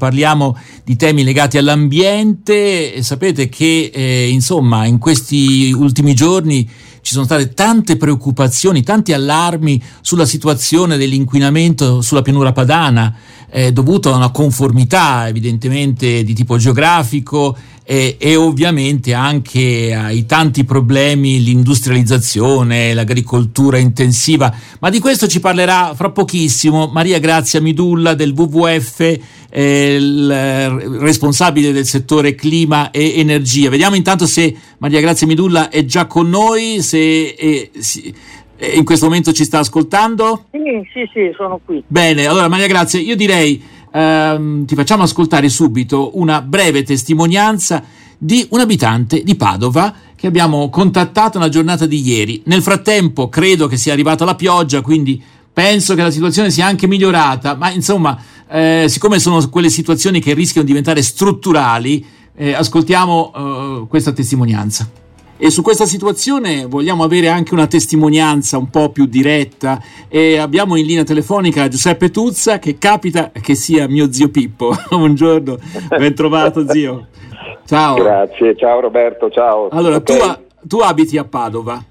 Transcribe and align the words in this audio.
parliamo 0.00 0.56
di 0.82 0.96
temi 0.96 1.24
legati 1.24 1.58
all'ambiente 1.58 3.02
sapete 3.02 3.50
che 3.50 3.90
eh, 3.92 4.30
insomma 4.30 4.86
in 4.86 4.96
questi 4.96 5.72
ultimi 5.76 6.14
giorni 6.14 6.66
ci 7.02 7.12
sono 7.12 7.24
state 7.24 7.52
tante 7.54 7.96
preoccupazioni, 7.96 8.82
tanti 8.82 9.12
allarmi 9.12 9.82
sulla 10.00 10.24
situazione 10.24 10.96
dell'inquinamento 10.96 12.00
sulla 12.00 12.22
pianura 12.22 12.52
padana, 12.52 13.14
eh, 13.50 13.72
dovuto 13.72 14.12
a 14.12 14.16
una 14.16 14.30
conformità 14.30 15.28
evidentemente 15.28 16.22
di 16.22 16.34
tipo 16.34 16.56
geografico 16.56 17.56
e, 17.90 18.14
e, 18.20 18.36
ovviamente 18.36 19.14
anche 19.14 19.92
ai 19.92 20.24
tanti 20.24 20.62
problemi, 20.62 21.42
l'industrializzazione, 21.42 22.94
l'agricoltura 22.94 23.78
intensiva. 23.78 24.54
Ma 24.78 24.90
di 24.90 25.00
questo 25.00 25.26
ci 25.26 25.40
parlerà 25.40 25.92
fra 25.96 26.12
pochissimo 26.12 26.86
Maria 26.86 27.18
Grazia 27.18 27.60
Midulla 27.60 28.14
del 28.14 28.30
WWF, 28.30 29.18
eh, 29.50 29.96
il 29.96 30.30
responsabile 31.00 31.72
del 31.72 31.84
settore 31.84 32.36
clima 32.36 32.92
e 32.92 33.14
energia. 33.18 33.70
Vediamo 33.70 33.96
intanto 33.96 34.24
se 34.24 34.54
Maria 34.78 35.00
Grazia 35.00 35.26
Midulla 35.26 35.68
è 35.68 35.84
già 35.84 36.06
con 36.06 36.28
noi, 36.28 36.82
se 36.82 37.34
eh, 37.36 37.70
si, 37.76 38.14
in 38.72 38.84
questo 38.84 39.06
momento 39.06 39.32
ci 39.32 39.42
sta 39.42 39.58
ascoltando? 39.58 40.44
Sì, 40.52 40.58
sì, 40.92 41.10
sì, 41.12 41.32
sono 41.36 41.58
qui. 41.64 41.82
Bene, 41.88 42.26
allora 42.26 42.46
Maria 42.46 42.68
Grazia, 42.68 43.00
io 43.00 43.16
direi 43.16 43.60
ehm, 43.92 44.64
ti 44.64 44.74
facciamo 44.74 45.02
ascoltare 45.02 45.48
subito 45.48 46.18
una 46.18 46.42
breve 46.42 46.82
testimonianza 46.82 47.82
di 48.16 48.46
un 48.50 48.60
abitante 48.60 49.22
di 49.22 49.34
Padova 49.34 49.94
che 50.14 50.26
abbiamo 50.26 50.68
contattato 50.68 51.38
nella 51.38 51.50
giornata 51.50 51.86
di 51.86 52.06
ieri. 52.06 52.42
Nel 52.44 52.62
frattempo 52.62 53.28
credo 53.28 53.66
che 53.66 53.78
sia 53.78 53.92
arrivata 53.92 54.24
la 54.24 54.34
pioggia, 54.34 54.82
quindi 54.82 55.22
penso 55.52 55.94
che 55.94 56.02
la 56.02 56.10
situazione 56.10 56.50
sia 56.50 56.66
anche 56.66 56.86
migliorata, 56.86 57.56
ma 57.56 57.70
insomma, 57.70 58.18
eh, 58.48 58.84
siccome 58.88 59.18
sono 59.18 59.48
quelle 59.48 59.70
situazioni 59.70 60.20
che 60.20 60.34
rischiano 60.34 60.66
di 60.66 60.72
diventare 60.72 61.02
strutturali, 61.02 62.04
eh, 62.34 62.52
ascoltiamo 62.52 63.32
eh, 63.34 63.86
questa 63.88 64.12
testimonianza. 64.12 64.88
E 65.42 65.48
su 65.50 65.62
questa 65.62 65.86
situazione 65.86 66.66
vogliamo 66.66 67.02
avere 67.02 67.28
anche 67.28 67.54
una 67.54 67.66
testimonianza 67.66 68.58
un 68.58 68.68
po' 68.68 68.90
più 68.90 69.06
diretta 69.06 69.80
e 70.06 70.36
abbiamo 70.36 70.76
in 70.76 70.84
linea 70.84 71.02
telefonica 71.02 71.66
Giuseppe 71.66 72.10
Tuzza 72.10 72.58
che 72.58 72.76
capita 72.76 73.30
che 73.32 73.54
sia 73.54 73.88
mio 73.88 74.12
zio 74.12 74.28
Pippo. 74.28 74.74
Buongiorno, 74.90 75.56
ben 75.96 76.14
trovato 76.14 76.68
zio. 76.68 77.06
Ciao. 77.64 77.94
Grazie, 77.94 78.54
ciao 78.54 78.80
Roberto, 78.80 79.30
ciao. 79.30 79.70
Allora, 79.70 79.96
okay. 79.96 80.18
tu, 80.18 80.66
tu, 80.68 80.76
abiti 80.80 81.16
a 81.16 81.24
Padova, 81.24 81.82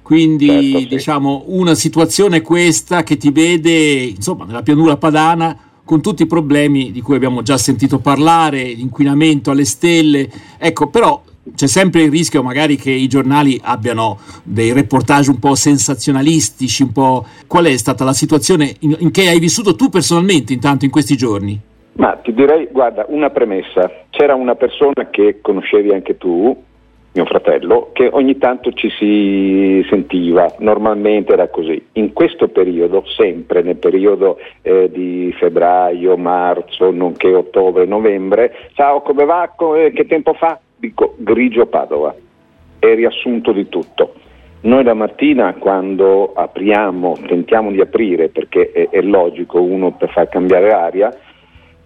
quindi 0.00 0.46
certo, 0.46 0.78
sì. 0.78 0.86
diciamo 0.86 1.42
una 1.48 1.74
situazione 1.74 2.40
questa 2.40 3.02
che 3.02 3.18
ti 3.18 3.30
vede 3.30 4.02
insomma 4.16 4.46
nella 4.46 4.62
pianura 4.62 4.96
padana 4.96 5.54
con 5.84 6.00
tutti 6.00 6.22
i 6.22 6.26
problemi 6.26 6.90
di 6.90 7.02
cui 7.02 7.16
abbiamo 7.16 7.42
già 7.42 7.58
sentito 7.58 7.98
parlare, 7.98 8.62
l'inquinamento 8.62 9.50
alle 9.50 9.66
stelle, 9.66 10.26
ecco 10.56 10.88
però 10.88 11.20
c'è 11.54 11.66
sempre 11.66 12.02
il 12.02 12.10
rischio 12.10 12.42
magari 12.42 12.76
che 12.76 12.90
i 12.90 13.06
giornali 13.06 13.60
abbiano 13.62 14.18
dei 14.42 14.72
reportage 14.72 15.30
un 15.30 15.38
po' 15.38 15.54
sensazionalistici, 15.54 16.82
un 16.82 16.92
po'... 16.92 17.26
Qual 17.46 17.66
è 17.66 17.76
stata 17.76 18.04
la 18.04 18.12
situazione 18.12 18.74
in, 18.80 18.96
in 18.98 19.10
che 19.10 19.28
hai 19.28 19.38
vissuto 19.38 19.76
tu 19.76 19.88
personalmente 19.88 20.52
intanto 20.52 20.84
in 20.84 20.90
questi 20.90 21.16
giorni? 21.16 21.60
Ma 21.96 22.16
ti 22.16 22.32
direi, 22.32 22.68
guarda, 22.72 23.04
una 23.08 23.30
premessa. 23.30 23.90
C'era 24.10 24.34
una 24.34 24.54
persona 24.56 25.10
che 25.10 25.38
conoscevi 25.40 25.92
anche 25.92 26.16
tu, 26.16 26.56
mio 27.12 27.24
fratello, 27.26 27.90
che 27.92 28.08
ogni 28.10 28.38
tanto 28.38 28.72
ci 28.72 28.90
si 28.90 29.86
sentiva, 29.88 30.52
normalmente 30.58 31.32
era 31.32 31.48
così. 31.48 31.80
In 31.92 32.12
questo 32.12 32.48
periodo, 32.48 33.04
sempre 33.16 33.62
nel 33.62 33.76
periodo 33.76 34.38
eh, 34.62 34.90
di 34.90 35.32
febbraio, 35.38 36.16
marzo, 36.16 36.90
nonché 36.90 37.32
ottobre, 37.32 37.84
novembre, 37.84 38.70
ciao 38.74 39.00
come 39.02 39.24
va, 39.24 39.54
che 39.94 40.06
tempo 40.06 40.32
fa? 40.34 40.58
Dico 40.86 41.14
grigio 41.18 41.66
Padova, 41.66 42.14
è 42.78 42.94
riassunto 42.94 43.52
di 43.52 43.68
tutto. 43.68 44.14
Noi 44.62 44.82
la 44.82 44.94
mattina 44.94 45.54
quando 45.54 46.32
apriamo, 46.34 47.18
tentiamo 47.26 47.70
di 47.70 47.80
aprire 47.80 48.28
perché 48.28 48.70
è, 48.70 48.88
è 48.88 49.00
logico 49.02 49.60
uno 49.60 49.92
per 49.92 50.10
far 50.10 50.28
cambiare 50.28 50.72
aria, 50.72 51.14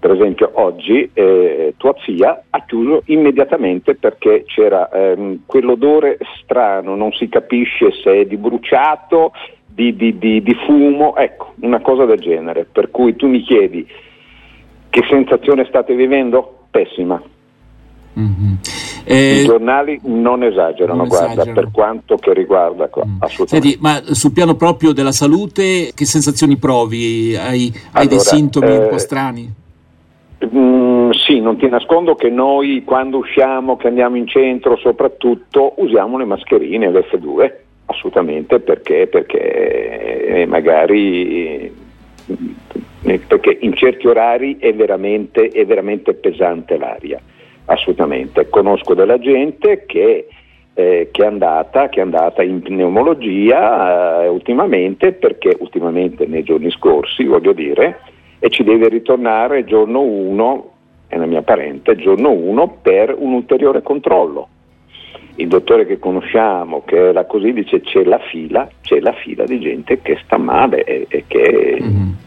per 0.00 0.12
esempio 0.12 0.50
oggi 0.54 1.10
eh, 1.12 1.74
tua 1.76 1.94
zia 2.04 2.44
ha 2.50 2.64
chiuso 2.64 3.02
immediatamente 3.06 3.96
perché 3.96 4.44
c'era 4.46 4.88
ehm, 4.90 5.40
quell'odore 5.44 6.18
strano, 6.40 6.94
non 6.94 7.12
si 7.12 7.28
capisce 7.28 7.90
se 7.90 8.20
è 8.20 8.24
di 8.24 8.36
bruciato, 8.36 9.32
di, 9.66 9.96
di, 9.96 10.16
di, 10.18 10.40
di 10.40 10.54
fumo, 10.66 11.16
ecco, 11.16 11.54
una 11.60 11.80
cosa 11.80 12.04
del 12.04 12.20
genere. 12.20 12.64
Per 12.64 12.92
cui 12.92 13.16
tu 13.16 13.26
mi 13.26 13.40
chiedi 13.42 13.84
che 14.90 15.02
sensazione 15.08 15.64
state 15.64 15.94
vivendo? 15.94 16.66
Pessima. 16.70 17.20
Mm-hmm. 18.16 18.77
Eh, 19.10 19.40
I 19.40 19.44
giornali 19.46 19.98
non 20.02 20.42
esagerano, 20.42 20.98
non 20.98 21.08
guarda, 21.08 21.32
esagerano. 21.32 21.60
per 21.60 21.70
quanto 21.72 22.16
che 22.16 22.34
riguarda 22.34 22.88
qua, 22.88 23.06
mm. 23.06 23.16
assolutamente. 23.20 23.68
Senti, 23.68 23.78
ma 23.80 24.02
sul 24.14 24.32
piano 24.32 24.54
proprio 24.54 24.92
della 24.92 25.12
salute, 25.12 25.92
che 25.94 26.04
sensazioni 26.04 26.58
provi? 26.58 27.34
Hai, 27.34 27.72
hai 27.72 27.72
allora, 27.92 28.08
dei 28.08 28.18
sintomi 28.20 28.68
eh, 28.68 28.76
un 28.76 28.88
po' 28.90 28.98
strani? 28.98 29.54
Mm, 30.54 31.10
sì, 31.12 31.40
non 31.40 31.56
ti 31.56 31.66
nascondo 31.68 32.16
che 32.16 32.28
noi 32.28 32.84
quando 32.84 33.16
usciamo, 33.16 33.78
che 33.78 33.88
andiamo 33.88 34.16
in 34.16 34.26
centro 34.26 34.76
soprattutto, 34.76 35.72
usiamo 35.78 36.18
le 36.18 36.26
mascherine, 36.26 36.90
l'F2, 36.90 37.52
assolutamente, 37.86 38.60
perché, 38.60 39.06
perché 39.06 40.42
eh, 40.42 40.46
magari 40.46 41.72
eh, 43.04 43.18
perché 43.26 43.56
in 43.62 43.72
certi 43.72 44.06
orari 44.06 44.58
è 44.58 44.74
veramente, 44.74 45.48
è 45.48 45.64
veramente 45.64 46.12
pesante 46.12 46.76
l'aria 46.76 47.18
assolutamente. 47.68 48.48
Conosco 48.48 48.94
della 48.94 49.18
gente 49.18 49.84
che, 49.86 50.28
eh, 50.74 51.08
che, 51.10 51.22
è, 51.22 51.26
andata, 51.26 51.88
che 51.88 52.00
è, 52.00 52.02
andata, 52.02 52.42
in 52.42 52.60
pneumologia 52.60 54.24
eh, 54.24 54.28
ultimamente, 54.28 55.12
perché 55.12 55.56
ultimamente 55.58 56.26
nei 56.26 56.42
giorni 56.42 56.70
scorsi, 56.70 57.24
voglio 57.24 57.52
dire, 57.52 58.00
e 58.38 58.50
ci 58.50 58.64
deve 58.64 58.88
ritornare 58.88 59.64
giorno 59.64 60.00
1, 60.00 60.70
è 61.08 61.16
una 61.16 61.26
mia 61.26 61.42
parente, 61.42 61.96
giorno 61.96 62.30
1 62.30 62.78
per 62.82 63.14
un 63.16 63.32
ulteriore 63.32 63.82
controllo. 63.82 64.48
Il 65.36 65.48
dottore 65.48 65.86
che 65.86 66.00
conosciamo, 66.00 66.82
che 66.84 66.96
era 66.96 67.24
così, 67.24 67.52
dice 67.52 67.80
c'è 67.80 68.02
la 68.02 68.18
fila, 68.18 68.68
c'è 68.82 68.98
la 68.98 69.12
fila 69.12 69.44
di 69.44 69.60
gente 69.60 70.00
che 70.02 70.18
sta 70.24 70.36
male 70.36 70.82
e, 70.84 71.06
e 71.08 71.24
che... 71.26 71.78
Mm-hmm 71.80 72.26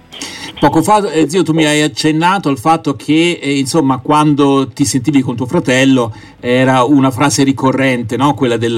Poco 0.60 0.84
fa, 0.84 1.10
eh, 1.12 1.28
zio, 1.28 1.42
tu 1.42 1.54
mi 1.54 1.66
hai 1.66 1.82
accennato 1.82 2.48
al 2.48 2.60
fatto 2.60 2.94
che, 2.96 3.40
eh, 3.42 3.58
insomma, 3.58 4.00
quando 4.00 4.68
ti 4.68 4.86
sentivi 4.86 5.22
con 5.22 5.36
tuo 5.36 5.48
fratello 5.48 6.14
era 6.40 6.84
una 6.84 7.10
frase 7.10 7.44
ricorrente, 7.44 8.16
no? 8.16 8.36
quella 8.36 8.58
del, 8.58 8.78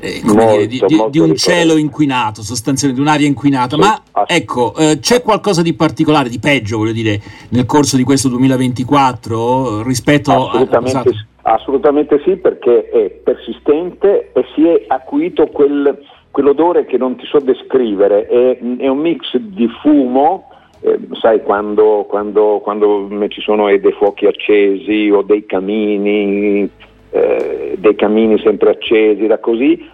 eh, 0.00 0.20
molto, 0.24 0.66
dire, 0.66 0.66
di, 0.66 1.04
di, 1.10 1.18
un 1.20 1.36
cielo 1.36 1.76
inquinato, 1.76 2.42
sostanzialmente 2.42 3.00
di 3.00 3.08
un'aria 3.08 3.26
inquinata. 3.28 3.76
Sì, 3.76 3.82
Ma 3.82 4.02
ecco, 4.26 4.74
eh, 4.74 4.98
c'è 4.98 5.22
qualcosa 5.22 5.62
di 5.62 5.74
particolare, 5.74 6.28
di 6.28 6.40
peggio, 6.40 6.78
voglio 6.78 6.92
dire, 6.92 7.20
nel 7.50 7.66
corso 7.66 7.96
di 7.96 8.02
questo 8.02 8.28
2024 8.28 9.82
rispetto 9.84 10.48
assolutamente, 10.48 10.98
a... 10.98 11.02
Sì, 11.02 11.24
assolutamente 11.42 12.20
sì, 12.24 12.36
perché 12.36 12.88
è 12.88 13.10
persistente 13.22 14.32
e 14.32 14.44
si 14.56 14.66
è 14.66 14.86
acuito 14.88 15.46
quel, 15.46 15.96
quell'odore 16.32 16.84
che 16.84 16.96
non 16.96 17.14
ti 17.14 17.26
so 17.26 17.38
descrivere, 17.38 18.26
è, 18.26 18.58
è 18.58 18.88
un 18.88 18.98
mix 18.98 19.36
di 19.36 19.68
fumo 19.80 20.48
eh, 20.82 20.98
sai 21.20 21.42
quando, 21.42 22.06
quando, 22.08 22.60
quando, 22.62 23.08
ci 23.28 23.40
sono 23.40 23.66
dei 23.66 23.92
fuochi 23.92 24.26
accesi 24.26 25.10
o 25.10 25.22
dei 25.22 25.46
camini, 25.46 26.68
eh, 27.10 27.74
dei 27.78 27.94
camini 27.94 28.38
sempre 28.40 28.70
accesi, 28.70 29.26
da 29.26 29.38
così, 29.38 29.88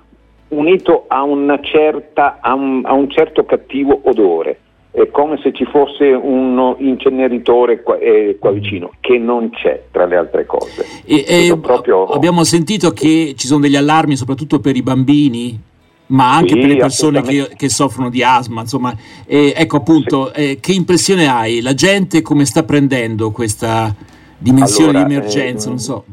unito 0.49 1.04
a, 1.09 1.26
certa, 1.60 2.38
a, 2.41 2.54
un, 2.54 2.82
a 2.84 2.94
un 2.94 3.10
certo 3.10 3.44
cattivo 3.44 4.00
odore 4.04 4.60
è 4.91 5.10
come 5.10 5.38
se 5.43 5.53
ci 5.53 5.65
fosse 5.66 6.06
un 6.06 6.75
inceneritore 6.78 7.82
qua, 7.82 7.99
eh, 7.99 8.37
qua, 8.41 8.50
vicino, 8.50 8.93
che 9.00 9.19
non 9.19 9.50
c'è 9.50 9.84
tra 9.93 10.06
le 10.06 10.17
altre 10.17 10.46
cose. 10.46 10.84
E, 11.05 11.25
e 11.26 11.58
proprio... 11.61 12.05
Abbiamo 12.06 12.43
sentito 12.43 12.91
che 12.91 13.34
ci 13.37 13.46
sono 13.46 13.61
degli 13.61 13.76
allarmi 13.76 14.17
soprattutto 14.17 14.58
per 14.61 14.75
i 14.75 14.82
bambini 14.82 15.67
ma 16.08 16.34
anche 16.34 16.55
sì, 16.55 16.60
per 16.60 16.69
le 16.69 16.76
persone 16.76 17.22
che, 17.22 17.50
che, 17.56 17.69
soffrono 17.69 18.08
di 18.08 18.22
asma, 18.22 18.62
insomma, 18.62 18.94
eh, 19.26 19.52
ecco 19.56 19.76
appunto, 19.78 20.31
sì. 20.34 20.50
eh, 20.50 20.58
che 20.60 20.72
impressione 20.72 21.26
hai? 21.26 21.60
La 21.60 21.75
gente 21.75 22.22
come 22.22 22.44
sta 22.44 22.62
prendendo 22.62 23.31
questa 23.31 23.94
dimensione 24.38 24.90
allora, 24.90 25.05
di 25.05 25.14
emergenza? 25.14 25.66
Eh, 25.66 25.70
non 25.70 25.78
so. 25.78 26.05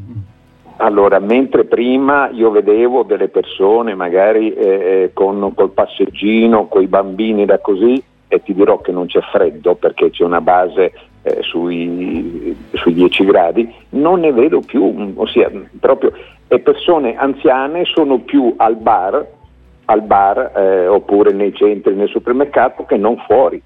Allora, 0.78 1.18
mentre 1.20 1.64
prima 1.64 2.28
io 2.28 2.50
vedevo 2.50 3.02
delle 3.02 3.28
persone 3.28 3.94
magari 3.94 4.52
eh, 4.52 4.64
eh, 4.64 5.10
con 5.14 5.52
col 5.54 5.70
passeggino, 5.70 6.66
con 6.66 6.82
i 6.82 6.86
bambini 6.86 7.46
da 7.46 7.58
così, 7.60 8.02
e 8.28 8.42
ti 8.42 8.52
dirò 8.52 8.80
che 8.80 8.92
non 8.92 9.06
c'è 9.06 9.20
freddo 9.32 9.76
perché 9.76 10.10
c'è 10.10 10.24
una 10.24 10.40
base 10.42 10.92
eh, 11.22 11.38
sui, 11.42 12.54
sui 12.74 12.92
10 12.92 13.24
gradi, 13.24 13.72
non 13.90 14.20
ne 14.20 14.32
vedo 14.32 14.60
più, 14.60 15.12
ossia 15.14 15.50
proprio, 15.80 16.12
e 16.48 16.58
persone 16.58 17.16
anziane 17.16 17.84
sono 17.84 18.18
più 18.18 18.52
al 18.58 18.76
bar 18.76 19.26
al 19.86 20.02
bar 20.02 20.52
eh, 20.54 20.86
oppure 20.86 21.32
nei 21.32 21.54
centri, 21.54 21.94
nel 21.94 22.08
supermercato 22.08 22.84
che 22.84 22.96
non 22.96 23.16
fuori. 23.26 23.60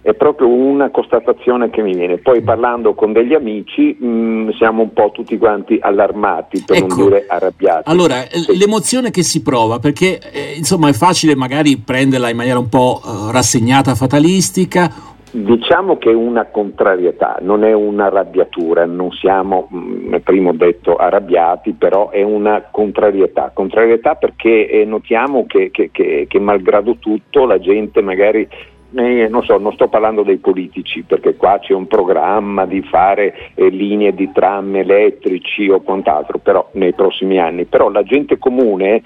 è 0.00 0.12
proprio 0.12 0.48
una 0.48 0.90
constatazione 0.90 1.70
che 1.70 1.80
mi 1.80 1.94
viene. 1.94 2.18
Poi 2.18 2.42
parlando 2.42 2.92
con 2.92 3.14
degli 3.14 3.32
amici 3.32 3.96
mh, 3.98 4.06
mm, 4.06 4.48
siamo 4.50 4.82
un 4.82 4.92
po' 4.92 5.10
tutti 5.14 5.38
quanti 5.38 5.78
allarmati, 5.80 6.62
per 6.66 6.76
ecco, 6.76 6.86
non 6.86 7.04
dire 7.06 7.24
arrabbiati. 7.26 7.90
Allora, 7.90 8.16
sì. 8.28 8.58
l'emozione 8.58 9.10
che 9.10 9.22
si 9.22 9.40
prova, 9.40 9.78
perché 9.78 10.20
eh, 10.30 10.52
insomma 10.56 10.90
è 10.90 10.92
facile 10.92 11.34
magari 11.34 11.78
prenderla 11.78 12.28
in 12.28 12.36
maniera 12.36 12.58
un 12.58 12.68
po' 12.68 13.00
eh, 13.02 13.32
rassegnata, 13.32 13.94
fatalistica. 13.94 15.12
Diciamo 15.36 15.98
che 15.98 16.10
è 16.10 16.14
una 16.14 16.44
contrarietà, 16.44 17.38
non 17.40 17.64
è 17.64 17.72
un'arrabbiatura, 17.72 18.84
non 18.84 19.10
siamo, 19.10 19.68
mm, 19.74 20.14
prima 20.22 20.50
ho 20.50 20.52
detto, 20.52 20.94
arrabbiati, 20.94 21.72
però 21.72 22.10
è 22.10 22.22
una 22.22 22.68
contrarietà. 22.70 23.50
Contrarietà 23.52 24.14
perché 24.14 24.70
eh, 24.70 24.84
notiamo 24.84 25.44
che, 25.46 25.72
che, 25.72 25.90
che, 25.90 26.26
che 26.28 26.38
malgrado 26.38 26.98
tutto 27.00 27.46
la 27.46 27.58
gente 27.58 28.00
magari 28.00 28.46
eh, 28.94 29.26
non, 29.26 29.42
so, 29.42 29.58
non 29.58 29.72
sto 29.72 29.88
parlando 29.88 30.22
dei 30.22 30.36
politici 30.36 31.02
perché 31.02 31.34
qua 31.34 31.58
c'è 31.58 31.72
un 31.72 31.88
programma 31.88 32.64
di 32.64 32.80
fare 32.82 33.34
eh, 33.56 33.70
linee 33.70 34.14
di 34.14 34.30
tram 34.32 34.76
elettrici 34.76 35.68
o 35.68 35.80
quant'altro 35.80 36.38
però, 36.38 36.68
nei 36.74 36.94
prossimi 36.94 37.40
anni, 37.40 37.64
però 37.64 37.90
la 37.90 38.04
gente 38.04 38.38
comune, 38.38 39.02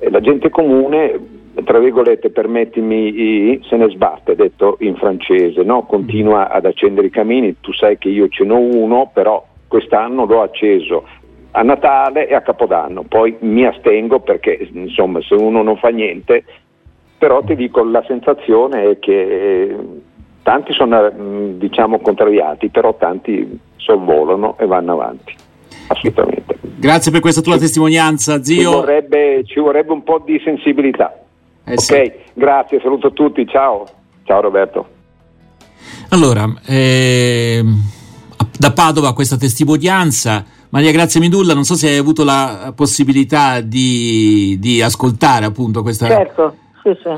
eh, 0.00 0.10
la 0.10 0.20
gente 0.20 0.50
comune 0.50 1.44
tra 1.64 1.78
virgolette, 1.78 2.30
permettimi, 2.30 3.60
se 3.68 3.76
ne 3.76 3.88
sbatte, 3.90 4.34
detto 4.34 4.76
in 4.80 4.96
francese, 4.96 5.62
no? 5.62 5.84
continua 5.84 6.50
ad 6.50 6.66
accendere 6.66 7.06
i 7.06 7.10
camini, 7.10 7.56
tu 7.60 7.72
sai 7.72 7.98
che 7.98 8.08
io 8.08 8.28
ce 8.28 8.44
n'ho 8.44 8.58
uno, 8.58 9.10
però 9.12 9.44
quest'anno 9.66 10.24
l'ho 10.24 10.42
acceso 10.42 11.04
a 11.52 11.62
Natale 11.62 12.28
e 12.28 12.34
a 12.34 12.42
Capodanno, 12.42 13.04
poi 13.08 13.36
mi 13.40 13.64
astengo 13.64 14.20
perché 14.20 14.68
insomma 14.72 15.22
se 15.22 15.34
uno 15.34 15.62
non 15.62 15.78
fa 15.78 15.88
niente 15.88 16.44
però 17.18 17.42
ti 17.42 17.54
dico 17.54 17.82
la 17.82 18.04
sensazione 18.06 18.90
è 18.90 18.98
che 18.98 19.62
eh, 19.62 19.76
tanti 20.42 20.72
sono 20.72 21.10
mm, 21.12 21.58
diciamo 21.58 21.98
contrariati, 22.00 22.68
però 22.68 22.94
tanti 22.94 23.58
sorvolano 23.76 24.56
e 24.58 24.66
vanno 24.66 24.92
avanti. 24.92 25.34
Assolutamente. 25.88 26.58
Grazie 26.78 27.12
per 27.12 27.20
questa 27.20 27.40
tua 27.40 27.58
testimonianza, 27.58 28.42
zio. 28.42 28.70
Ci 28.70 28.76
vorrebbe, 28.76 29.42
ci 29.44 29.60
vorrebbe, 29.60 29.92
un 29.92 30.02
po' 30.02 30.22
di 30.24 30.40
sensibilità. 30.44 31.18
Eh 31.68 31.72
ok, 31.72 31.80
sì. 31.80 32.12
grazie, 32.34 32.80
saluto 32.80 33.08
a 33.08 33.10
tutti, 33.10 33.46
ciao. 33.46 33.86
Ciao 34.22 34.40
Roberto. 34.40 34.88
Allora, 36.10 36.46
eh, 36.64 37.62
da 38.58 38.72
Padova 38.72 39.12
questa 39.12 39.36
testimonianza. 39.36 40.44
Maria 40.68 40.92
Grazia 40.92 41.20
Midulla, 41.20 41.54
non 41.54 41.64
so 41.64 41.74
se 41.74 41.88
hai 41.88 41.96
avuto 41.96 42.24
la 42.24 42.72
possibilità 42.74 43.60
di, 43.60 44.56
di 44.58 44.80
ascoltare 44.80 45.44
appunto 45.44 45.82
questa... 45.82 46.06
Certo 46.06 46.64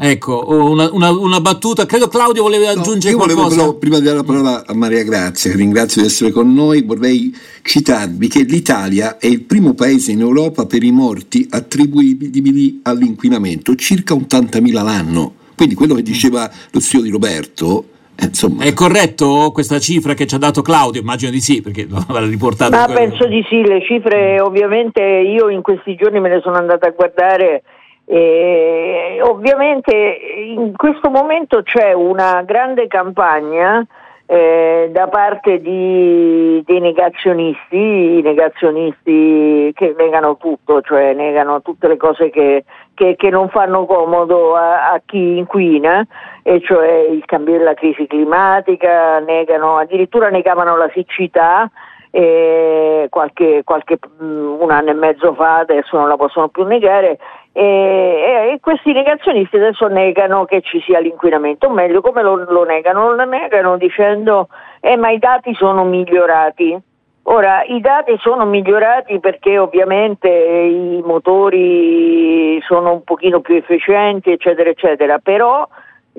Ecco, 0.01 0.47
una, 0.49 0.91
una, 0.93 1.11
una, 1.11 1.41
battuta, 1.41 1.85
credo 1.85 2.09
Claudio 2.09 2.43
voleva 2.43 2.71
aggiungere 2.71 3.15
no, 3.15 3.21
io 3.21 3.25
qualcosa. 3.25 3.49
Volevo 3.49 3.65
però, 3.65 3.79
prima 3.79 3.99
di 3.99 4.05
dare 4.05 4.17
la 4.17 4.25
parola 4.25 4.65
a 4.67 4.75
Maria 4.75 5.03
Grazia, 5.05 5.51
che 5.51 5.57
ringrazio 5.57 6.01
di 6.01 6.09
essere 6.09 6.31
con 6.31 6.53
noi, 6.55 6.83
vorrei 6.83 7.35
citarvi 7.63 8.29
che 8.29 8.43
l'Italia 8.43 9.19
è 9.19 9.27
il 9.27 9.43
primo 9.43 9.75
paese 9.75 10.13
in 10.13 10.21
Europa 10.21 10.67
per 10.67 10.83
i 10.83 10.91
morti 10.91 11.47
attribuibili 11.51 12.81
all'inquinamento, 12.83 13.75
circa 13.75 14.15
80.000 14.15 14.73
l'anno. 14.73 15.35
Quindi 15.55 15.75
quello 15.75 15.95
che 15.95 16.03
diceva 16.03 16.51
lo 16.71 16.81
zio 16.81 17.01
di 17.01 17.11
Roberto 17.11 17.97
eh, 18.21 18.27
Insomma. 18.27 18.65
È 18.65 18.73
corretto 18.73 19.53
questa 19.53 19.79
cifra 19.79 20.15
che 20.15 20.27
ci 20.27 20.35
ha 20.35 20.39
dato 20.39 20.61
Claudio? 20.61 21.01
Immagino 21.01 21.31
di 21.31 21.41
sì, 21.41 21.63
perché 21.63 21.87
l'ha 21.89 22.27
riportata. 22.27 22.77
Ma 22.77 22.93
penso 22.93 23.27
di 23.27 23.45
sì, 23.49 23.63
le 23.63 23.81
cifre 23.85 24.41
ovviamente 24.41 25.01
io 25.01 25.49
in 25.49 25.63
questi 25.63 25.95
giorni 25.95 26.19
me 26.19 26.29
le 26.29 26.41
sono 26.43 26.57
andata 26.57 26.89
a 26.89 26.91
guardare 26.91 27.63
e 28.11 29.21
ovviamente 29.23 29.93
in 29.93 30.75
questo 30.75 31.11
momento 31.11 31.63
c'è 31.63 31.93
una 31.93 32.43
grande 32.43 32.87
campagna 32.87 33.87
eh, 34.25 34.89
da 34.93 35.09
parte 35.09 35.61
di, 35.61 36.63
dei 36.65 36.81
negazionisti, 36.81 38.19
i 38.19 38.23
negazionisti 38.23 39.73
che 39.75 39.95
negano 39.97 40.39
tutto, 40.39 40.81
cioè 40.81 41.13
negano 41.13 41.61
tutte 41.61 41.87
le 41.87 41.99
cose 41.99 42.31
che, 42.31 42.65
che, 42.95 43.15
che 43.17 43.29
non 43.29 43.51
fanno 43.51 43.85
comodo 43.85 44.55
a, 44.55 44.91
a, 44.93 45.01
chi 45.05 45.37
inquina, 45.37 46.07
e 46.43 46.61
cioè 46.63 47.09
il 47.11 47.25
cambio 47.27 47.59
della 47.59 47.75
crisi 47.75 48.07
climatica, 48.07 49.19
negano, 49.19 49.77
addirittura 49.77 50.31
negavano 50.31 50.77
la 50.77 50.91
siccità. 50.95 51.71
Qualche, 52.11 53.63
qualche, 53.65 53.99
mm, 54.23 54.61
un 54.61 54.71
anno 54.71 54.91
e 54.91 54.95
mezzo 54.95 55.35
fa 55.35 55.59
adesso 55.59 55.97
non 55.97 56.09
la 56.09 56.17
possono 56.17 56.49
più 56.49 56.65
negare 56.65 57.19
e, 57.53 58.53
e, 58.53 58.59
questi 58.61 58.93
negazionisti 58.93 59.57
adesso 59.57 59.89
negano 59.89 60.45
che 60.45 60.61
ci 60.61 60.81
sia 60.83 61.01
l'inquinamento, 61.01 61.67
o 61.67 61.71
meglio 61.71 62.01
come 62.01 62.23
lo, 62.23 62.37
lo 62.37 62.63
negano? 62.63 63.13
Lo 63.13 63.25
negano 63.25 63.77
dicendo 63.77 64.49
eh, 64.81 64.97
ma 64.97 65.11
i 65.11 65.19
dati 65.19 65.53
sono 65.55 65.85
migliorati. 65.85 66.79
Ora, 67.25 67.65
i 67.65 67.81
dati 67.81 68.17
sono 68.21 68.47
migliorati 68.47 69.19
perché 69.19 69.59
ovviamente 69.59 70.29
i 70.29 71.03
motori 71.05 72.61
sono 72.63 72.93
un 72.93 73.03
pochino 73.03 73.41
più 73.41 73.57
efficienti, 73.57 74.31
eccetera, 74.31 74.71
eccetera, 74.71 75.19
però 75.19 75.67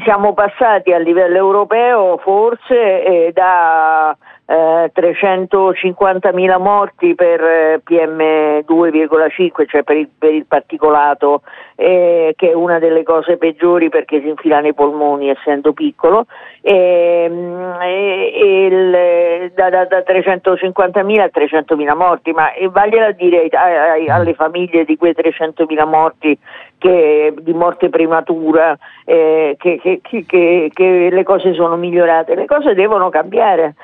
siamo 0.04 0.34
passati 0.34 0.92
a 0.92 0.98
livello 0.98 1.38
europeo 1.38 2.18
forse 2.18 3.04
eh, 3.04 3.32
da 3.34 4.16
eh, 4.50 4.92
350.000 4.96 6.60
morti 6.60 7.14
per 7.14 7.40
eh, 7.40 7.82
PM2,5, 7.88 9.68
cioè 9.68 9.84
per 9.84 9.96
il, 9.96 10.10
per 10.18 10.34
il 10.34 10.48
particolato, 10.48 11.44
eh, 11.76 12.34
che 12.36 12.50
è 12.50 12.54
una 12.54 12.80
delle 12.80 13.04
cose 13.04 13.38
peggiori 13.38 13.90
perché 13.90 14.20
si 14.22 14.28
infila 14.28 14.60
nei 14.60 14.74
polmoni 14.74 15.30
essendo 15.30 15.72
piccolo, 15.74 16.26
ehm, 16.62 17.78
e, 17.80 18.66
il, 18.66 19.52
da, 19.54 19.70
da, 19.70 19.86
da, 19.86 20.00
350.000 20.00 21.20
a 21.20 21.30
300.000 21.32 21.96
morti, 21.96 22.32
ma 22.32 22.50
vale 22.72 23.06
a 23.06 23.12
dire 23.12 23.48
ai, 23.52 24.10
alle 24.10 24.34
famiglie 24.34 24.84
di 24.84 24.98
quei 24.98 25.14
300.000 25.16 25.88
morti 25.88 26.36
che, 26.80 27.36
di 27.40 27.54
morte 27.54 27.90
prematura 27.90 28.76
eh, 29.06 29.56
che, 29.60 29.80
che, 30.02 30.72
che 30.74 31.10
le 31.12 31.24
cose 31.24 31.54
sono 31.54 31.76
migliorate, 31.76 32.34
le 32.34 32.46
cose 32.48 32.74
devono 32.74 33.10
cambiare. 33.10 33.76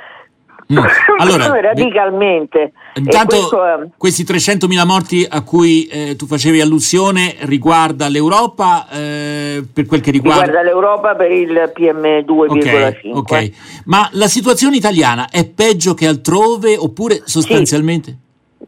Mm. 0.71 0.77
Allora, 1.17 1.61
radicalmente. 1.61 2.71
Intanto 2.95 3.35
questo, 3.35 3.91
questi 3.97 4.23
300.000 4.23 4.85
morti 4.85 5.25
a 5.27 5.43
cui 5.43 5.85
eh, 5.85 6.15
tu 6.15 6.25
facevi 6.25 6.59
allusione 6.59 7.35
riguarda 7.41 8.09
l'Europa 8.09 8.87
eh, 8.91 9.63
per 9.73 9.85
quel 9.85 10.01
che 10.01 10.11
riguarda... 10.11 10.45
Riguarda 10.45 10.69
l'Europa 10.69 11.15
per 11.15 11.31
il 11.31 11.71
PM2,5. 11.75 12.57
Okay, 12.57 13.11
ok, 13.11 13.51
ma 13.85 14.09
la 14.13 14.27
situazione 14.27 14.75
italiana 14.75 15.29
è 15.29 15.47
peggio 15.47 15.93
che 15.93 16.07
altrove 16.07 16.75
oppure 16.77 17.21
sostanzialmente... 17.25 18.11
Sì. 18.11 18.23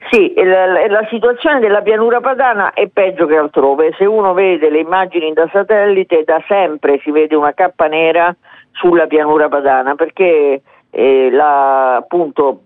Sì, 0.10 0.32
la, 0.36 0.68
la, 0.88 1.08
situazione 1.10 1.60
della 1.60 1.82
pianura 1.82 2.22
padana 2.22 2.72
è 2.74 2.88
peggio 2.88 3.26
che 3.26 3.36
altrove. 3.36 3.94
Se 3.98 4.06
uno 4.06 4.34
vede 4.34 4.70
le 4.70 4.80
immagini 4.80 5.34
da 5.34 5.50
satellite, 5.52 6.24
da 6.24 6.42
sempre 6.48 7.02
si 7.04 7.12
vede 7.12 7.36
una 7.36 7.54
cappa 7.54 7.88
nera 7.88 8.34
sulla 8.72 9.08
pianura 9.08 9.50
padana 9.50 9.96
perché 9.96 10.62
eh, 10.90 11.30
la, 11.32 11.96
appunto 11.96 12.62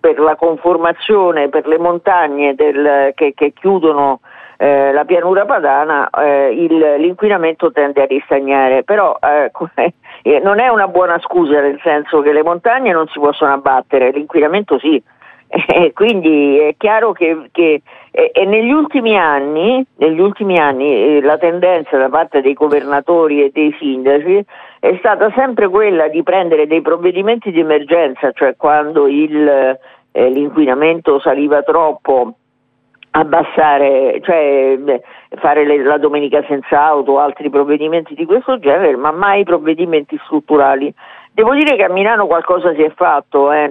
per 0.00 0.18
la 0.18 0.36
conformazione, 0.36 1.48
per 1.48 1.66
le 1.66 1.78
montagne 1.78 2.54
del, 2.54 3.12
che, 3.14 3.34
che, 3.34 3.52
chiudono 3.52 4.20
eh, 4.56 4.92
la 4.92 5.04
pianura 5.04 5.44
padana 5.44 6.08
eh, 6.10 6.50
il, 6.52 6.96
l'inquinamento 6.98 7.70
tende 7.70 8.02
a 8.02 8.06
ristagnare, 8.06 8.84
però 8.84 9.16
eh, 9.20 9.50
non 10.42 10.60
è 10.60 10.68
una 10.68 10.88
buona 10.88 11.18
scusa 11.20 11.60
nel 11.60 11.80
senso 11.82 12.20
che 12.20 12.32
le 12.32 12.42
montagne 12.42 12.92
non 12.92 13.06
si 13.08 13.18
possono 13.18 13.52
abbattere, 13.52 14.10
l'inquinamento 14.10 14.78
sì. 14.78 15.02
E 15.50 15.92
quindi 15.94 16.58
è 16.58 16.74
chiaro 16.76 17.12
che, 17.12 17.48
che 17.52 17.80
e, 18.10 18.44
negli 18.44 18.70
ultimi 18.70 19.16
anni, 19.16 19.84
negli 19.96 20.20
ultimi 20.20 20.58
anni 20.58 21.16
eh, 21.16 21.20
la 21.22 21.38
tendenza 21.38 21.96
da 21.96 22.10
parte 22.10 22.42
dei 22.42 22.52
governatori 22.52 23.42
e 23.42 23.50
dei 23.52 23.74
sindaci 23.78 24.44
è 24.78 24.94
stata 24.98 25.32
sempre 25.34 25.68
quella 25.68 26.08
di 26.08 26.22
prendere 26.22 26.66
dei 26.66 26.82
provvedimenti 26.82 27.50
di 27.50 27.60
emergenza, 27.60 28.30
cioè 28.32 28.56
quando 28.56 29.06
il, 29.06 29.48
eh, 30.12 30.28
l'inquinamento 30.28 31.18
saliva 31.18 31.62
troppo 31.62 32.34
abbassare, 33.10 34.20
cioè 34.22 34.78
fare 35.36 35.64
le, 35.64 35.82
la 35.82 35.96
domenica 35.96 36.44
senza 36.46 36.82
auto 36.82 37.18
altri 37.18 37.48
provvedimenti 37.48 38.14
di 38.14 38.26
questo 38.26 38.58
genere, 38.58 38.96
ma 38.96 39.12
mai 39.12 39.44
provvedimenti 39.44 40.18
strutturali. 40.24 40.92
Devo 41.38 41.54
dire 41.54 41.76
che 41.76 41.84
a 41.84 41.88
Milano 41.88 42.26
qualcosa 42.26 42.74
si 42.74 42.82
è 42.82 42.90
fatto, 42.96 43.52
eh, 43.52 43.70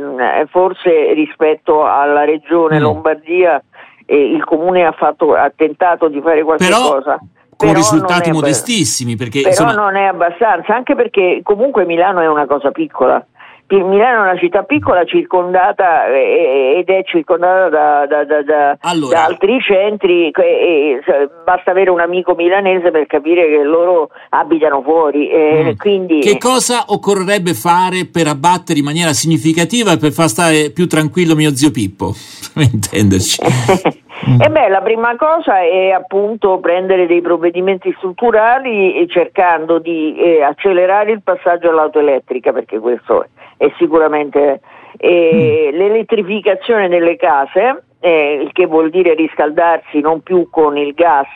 forse 0.50 1.12
rispetto 1.12 1.86
alla 1.86 2.24
regione 2.24 2.80
mm. 2.80 2.82
Lombardia 2.82 3.62
eh, 4.06 4.16
il 4.16 4.46
comune 4.46 4.86
ha, 4.86 4.94
fatto, 4.94 5.34
ha, 5.34 5.52
tentato 5.54 6.08
di 6.08 6.22
fare 6.22 6.44
qualche 6.44 6.66
Però... 6.66 6.94
cosa 6.94 7.20
con 7.58 7.68
però 7.68 7.74
risultati 7.74 8.32
modestissimi. 8.32 9.18
Perché, 9.18 9.42
però 9.42 9.50
insomma... 9.50 9.74
non 9.74 9.98
è 9.98 10.06
abbastanza, 10.06 10.76
anche 10.76 10.96
perché 10.96 11.42
comunque 11.44 11.84
Milano 11.84 12.22
è 12.22 12.28
una 12.30 12.46
cosa 12.46 12.72
piccola. 12.72 13.22
Milano 13.70 14.20
è 14.20 14.30
una 14.30 14.40
città 14.40 14.64
piccola 14.64 15.04
circondata 15.04 16.08
eh, 16.08 16.76
ed 16.78 16.88
è 16.88 17.04
circondata 17.04 17.68
da, 17.70 18.06
da, 18.08 18.24
da, 18.24 18.42
da 18.42 18.78
allora. 18.82 19.26
altri 19.26 19.60
centri, 19.60 20.32
e, 20.32 21.02
basta 21.44 21.72
avere 21.72 21.90
un 21.90 22.00
amico 22.00 22.34
milanese 22.34 22.92
per 22.92 23.06
capire 23.08 23.46
che 23.48 23.64
loro 23.64 24.10
abitano 24.30 24.82
fuori. 24.82 25.30
Eh, 25.30 25.74
mm. 25.74 25.78
quindi... 25.78 26.20
Che 26.20 26.38
cosa 26.38 26.86
occorrerebbe 26.88 27.54
fare 27.54 28.06
per 28.06 28.28
abbattere 28.28 28.80
in 28.80 28.86
maniera 28.86 29.12
significativa 29.12 29.92
e 29.92 29.98
per 29.98 30.12
far 30.12 30.30
stare 30.30 30.72
più 30.72 30.88
tranquillo 30.88 31.36
mio 31.36 31.54
zio 31.54 31.72
Pippo? 31.72 32.14
Per 32.58 32.64
intenderci. 32.64 33.42
Mm. 34.26 34.42
E 34.42 34.50
beh, 34.50 34.70
la 34.70 34.82
prima 34.82 35.16
cosa 35.16 35.60
è 35.60 35.92
appunto 35.92 36.60
prendere 36.60 37.06
dei 37.06 37.22
provvedimenti 37.22 37.94
strutturali 37.98 39.08
cercando 39.10 39.80
di 39.80 40.18
eh, 40.18 40.42
accelerare 40.42 41.12
il 41.12 41.22
passaggio 41.22 41.70
all'auto 41.70 42.00
elettrica, 42.00 42.52
perché 42.52 42.80
questo 42.80 43.28
è 43.58 43.72
sicuramente 43.78 44.62
eh, 44.98 45.72
mm. 45.72 45.78
l'elettrificazione 45.78 46.88
delle 46.88 47.16
case, 47.16 47.84
eh, 48.00 48.40
il 48.42 48.52
che 48.54 48.66
vuol 48.66 48.90
dire 48.90 49.14
riscaldarsi 49.14 50.00
non 50.00 50.22
più 50.22 50.50
con 50.50 50.78
il 50.78 50.94
gas 50.94 51.28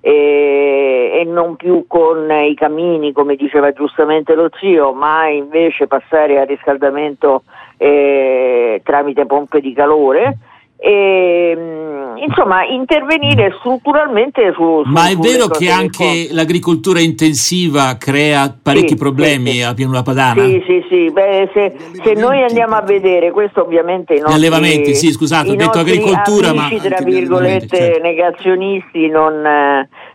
eh, 0.00 1.20
e 1.20 1.24
non 1.24 1.56
più 1.56 1.86
con 1.86 2.30
i 2.30 2.54
camini, 2.54 3.12
come 3.12 3.36
diceva 3.36 3.72
giustamente 3.72 4.34
lo 4.34 4.48
zio, 4.58 4.92
ma 4.92 5.28
invece 5.28 5.86
passare 5.86 6.40
al 6.40 6.46
riscaldamento 6.46 7.42
eh, 7.76 8.80
tramite 8.84 9.26
pompe 9.26 9.60
di 9.60 9.72
calore 9.72 10.38
e, 10.80 11.56
mm, 11.56 12.16
insomma 12.18 12.64
intervenire 12.64 13.52
strutturalmente 13.58 14.52
su, 14.54 14.82
su 14.84 14.90
ma 14.90 15.08
è 15.08 15.16
vero 15.16 15.48
che 15.48 15.70
anche 15.70 16.28
l'agricoltura 16.30 17.00
intensiva 17.00 17.96
crea 17.98 18.56
parecchi 18.62 18.90
sì, 18.90 18.96
problemi 18.96 19.50
sì, 19.50 19.62
a 19.62 19.74
pianura 19.74 20.02
padana? 20.02 20.44
Sì 20.44 20.62
sì 20.64 20.84
sì. 20.88 21.10
Beh, 21.10 21.50
se, 21.52 21.74
se, 22.00 22.14
noi 22.14 22.42
andiamo 22.42 22.76
a 22.76 22.82
vedere 22.82 23.32
questo 23.32 23.62
ovviamente 23.62 24.14
i 24.14 24.20
nostri, 24.20 24.36
allevamenti 24.36 24.94
sì 24.94 25.10
scusate 25.10 25.50
ho 25.50 25.56
detto 25.56 25.80
agricoltura 25.80 26.50
amici, 26.50 26.88
ma 26.88 26.94
tra 26.94 27.04
virgolette 27.04 27.76
certo. 27.76 28.02
negazionisti 28.02 29.08
non, 29.08 29.42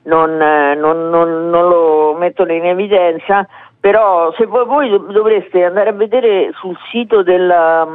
non, 0.03 0.37
non, 0.77 1.09
non, 1.09 1.49
lo 1.49 2.15
mettono 2.17 2.53
in 2.53 2.65
evidenza 2.65 3.45
però 3.81 4.33
se 4.37 4.45
voi, 4.45 4.65
voi 4.65 4.89
dovreste 5.11 5.65
andare 5.65 5.89
a 5.89 5.93
vedere 5.93 6.51
sul 6.53 6.77
sito 6.89 7.21
della 7.21 7.85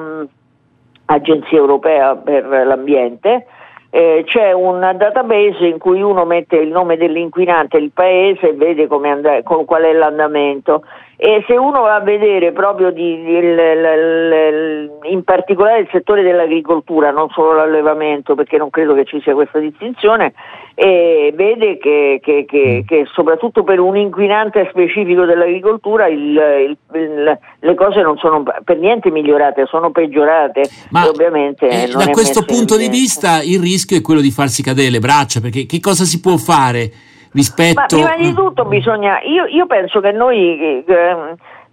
Agenzia 1.10 1.58
Europea 1.58 2.16
per 2.16 2.44
l'Ambiente, 2.44 3.46
eh, 3.90 4.24
c'è 4.26 4.52
un 4.52 4.80
database 4.80 5.64
in 5.66 5.78
cui 5.78 6.02
uno 6.02 6.26
mette 6.26 6.56
il 6.56 6.68
nome 6.68 6.98
dell'inquinante, 6.98 7.78
il 7.78 7.92
paese 7.92 8.50
e 8.50 8.52
vede 8.52 8.86
and- 8.90 9.42
qual 9.42 9.82
è 9.82 9.92
l'andamento 9.92 10.84
e 11.20 11.42
se 11.48 11.56
uno 11.56 11.80
va 11.80 11.96
a 11.96 12.00
vedere 12.00 12.52
proprio 12.52 12.92
di, 12.92 13.20
di, 13.24 13.40
l, 13.40 13.56
l, 13.56 14.28
l, 14.28 14.90
in 15.10 15.24
particolare 15.24 15.80
il 15.80 15.88
settore 15.90 16.22
dell'agricoltura, 16.22 17.10
non 17.10 17.28
solo 17.30 17.54
l'allevamento, 17.54 18.36
perché 18.36 18.56
non 18.56 18.70
credo 18.70 18.94
che 18.94 19.04
ci 19.04 19.20
sia 19.22 19.34
questa 19.34 19.58
distinzione, 19.58 20.32
e 20.76 21.32
vede 21.34 21.76
che, 21.78 22.20
che, 22.22 22.44
che, 22.46 22.82
mm. 22.84 22.86
che 22.86 23.04
soprattutto 23.12 23.64
per 23.64 23.80
un 23.80 23.96
inquinante 23.96 24.68
specifico 24.70 25.24
dell'agricoltura 25.24 26.06
il, 26.06 26.20
il, 26.20 26.78
il, 26.92 27.38
le 27.58 27.74
cose 27.74 28.00
non 28.00 28.16
sono 28.18 28.44
per 28.62 28.78
niente 28.78 29.10
migliorate, 29.10 29.66
sono 29.66 29.90
peggiorate. 29.90 30.70
Ma 30.90 31.08
ovviamente 31.08 31.68
eh, 31.68 31.88
da 31.88 32.10
questo 32.10 32.44
punto 32.44 32.76
di 32.76 32.88
vista 32.88 33.42
il 33.42 33.58
rischio 33.58 33.96
è 33.96 34.02
quello 34.02 34.20
di 34.20 34.30
farsi 34.30 34.62
cadere 34.62 34.90
le 34.90 35.00
braccia, 35.00 35.40
perché 35.40 35.66
che 35.66 35.80
cosa 35.80 36.04
si 36.04 36.20
può 36.20 36.36
fare? 36.36 37.07
Rispetto... 37.38 37.80
Ma 37.80 37.86
prima 37.86 38.16
di 38.16 38.34
tutto 38.34 38.64
bisogna, 38.64 39.20
io, 39.22 39.46
io 39.46 39.66
penso 39.66 40.00
che 40.00 40.12
noi, 40.12 40.84
eh, 40.84 41.16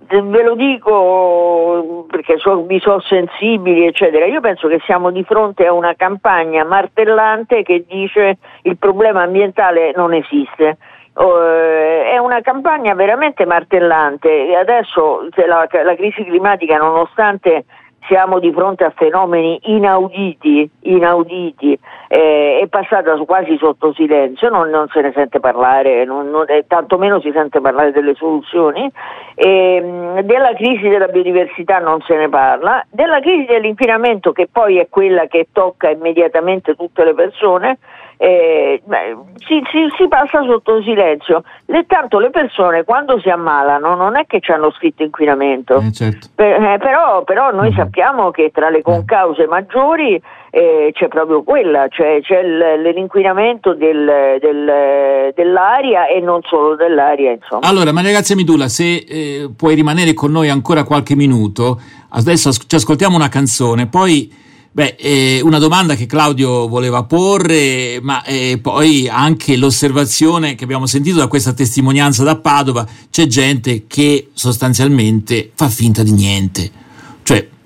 ve 0.08 0.44
lo 0.44 0.56
dico 0.56 2.06
perché 2.10 2.38
so, 2.38 2.64
vi 2.66 2.80
sono 2.80 3.00
sensibili 3.02 3.88
eccetera, 3.88 4.26
io 4.26 4.40
penso 4.40 4.68
che 4.68 4.80
siamo 4.86 5.10
di 5.10 5.24
fronte 5.24 5.66
a 5.66 5.74
una 5.74 5.96
campagna 5.96 6.64
martellante 6.64 7.64
che 7.64 7.86
dice 7.88 8.38
il 8.64 8.78
problema 8.78 9.24
ambientale 9.24 9.92
non 9.96 10.14
esiste. 10.14 10.78
Uh, 11.16 12.04
è 12.12 12.18
una 12.18 12.42
campagna 12.42 12.94
veramente 12.94 13.46
martellante 13.46 14.50
e 14.50 14.56
adesso 14.56 15.30
la, 15.48 15.66
la 15.72 15.96
crisi 15.96 16.26
climatica 16.26 16.76
nonostante 16.76 17.64
siamo 18.08 18.40
di 18.40 18.52
fronte 18.52 18.84
a 18.84 18.94
fenomeni 18.94 19.60
inauditi, 19.64 20.70
inauditi 20.82 21.80
eh, 22.16 22.60
è 22.62 22.68
passata 22.68 23.14
quasi 23.26 23.58
sotto 23.58 23.94
silenzio, 23.94 24.48
non, 24.50 24.70
non 24.70 24.88
se 24.88 25.02
ne 25.02 25.12
sente 25.14 25.42
parlare, 25.42 26.06
non, 26.06 26.30
non, 26.30 26.46
eh, 26.48 26.64
tantomeno 26.66 27.20
si 27.20 27.30
sente 27.34 27.60
parlare 27.60 27.92
delle 27.92 28.16
soluzioni, 28.16 28.90
eh, 29.36 30.22
della 30.24 30.54
crisi 30.54 30.88
della 30.88 31.08
biodiversità 31.08 31.80
non 31.80 32.00
se 32.08 32.16
ne 32.16 32.30
parla, 32.30 32.86
della 32.90 33.20
crisi 33.20 33.48
dell'inquinamento 33.48 34.32
che 34.32 34.48
poi 34.50 34.78
è 34.78 34.88
quella 34.90 35.28
che 35.28 35.48
tocca 35.52 35.90
immediatamente 35.90 36.76
tutte 36.76 37.04
le 37.04 37.14
persone, 37.14 37.80
eh, 38.18 38.82
beh, 38.84 39.18
si, 39.46 39.62
si, 39.70 39.88
si, 39.98 40.08
passa 40.08 40.42
sotto 40.44 40.82
silenzio. 40.82 41.44
Le, 41.66 41.86
tanto 41.86 42.20
le 42.20 42.30
persone 42.30 42.86
quando 42.86 43.20
si 43.20 43.30
ammalano 43.30 43.96
non 43.96 44.18
è 44.18 44.26
che 44.26 44.40
ci 44.40 44.52
hanno 44.52 44.72
scritto 44.72 45.04
inquinamento, 45.04 45.80
eh, 45.80 45.92
certo. 45.92 46.28
per, 46.34 46.64
eh, 46.64 46.78
però, 46.78 47.24
però, 47.24 47.52
noi 47.52 47.68
uh-huh. 47.68 47.76
sappiamo 47.76 48.32
che 48.32 48.52
tra 48.54 48.70
le 48.70 48.82
concause 48.82 49.48
maggiori 49.48 50.22
eh, 50.56 50.92
c'è 50.94 51.10
proprio 51.10 51.44
quella, 51.44 51.90
cioè 51.90 52.22
c'è 52.22 52.42
l'inquinamento 52.42 53.74
del, 53.74 54.38
del, 54.40 55.34
dell'aria 55.36 56.08
e 56.08 56.22
non 56.22 56.40
solo 56.44 56.78
dell'aria. 56.78 57.34
Insomma. 57.34 57.68
Allora, 57.68 57.92
Maria 57.92 58.12
Grazia 58.12 58.38
Midulla, 58.38 58.70
se 58.70 59.04
eh, 59.06 59.50
puoi 59.54 59.76
rimanere 59.76 60.14
con 60.14 60.32
noi 60.32 60.48
ancora 60.48 60.86
qualche 60.86 61.14
minuto, 61.14 61.82
adesso 62.12 62.54
ci 62.54 62.76
ascoltiamo 62.76 63.18
una 63.18 63.28
canzone, 63.28 63.88
poi 63.88 64.44
Beh, 64.76 64.96
eh, 65.00 65.40
una 65.42 65.58
domanda 65.58 65.96
che 65.96 66.06
Claudio 66.06 66.68
voleva 66.68 67.04
porre, 67.04 68.00
ma 68.02 68.22
eh, 68.26 68.60
poi 68.62 69.08
anche 69.08 69.56
l'osservazione 69.56 70.56
che 70.56 70.66
abbiamo 70.66 70.86
sentito 70.86 71.18
da 71.18 71.28
questa 71.28 71.54
testimonianza 71.54 72.24
da 72.24 72.36
Padova, 72.36 72.86
c'è 73.10 73.26
gente 73.26 73.86
che 73.88 74.32
sostanzialmente 74.34 75.52
fa 75.56 75.70
finta 75.70 76.04
di 76.04 76.12
niente. 76.12 76.84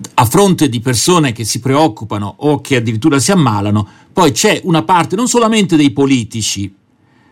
Cioè, 0.00 0.12
a 0.14 0.24
fronte 0.24 0.68
di 0.68 0.80
persone 0.80 1.32
che 1.32 1.44
si 1.44 1.60
preoccupano 1.60 2.34
o 2.38 2.60
che 2.60 2.76
addirittura 2.76 3.18
si 3.18 3.32
ammalano, 3.32 3.86
poi 4.12 4.32
c'è 4.32 4.60
una 4.64 4.82
parte 4.82 5.16
non 5.16 5.28
solamente 5.28 5.76
dei 5.76 5.90
politici, 5.90 6.72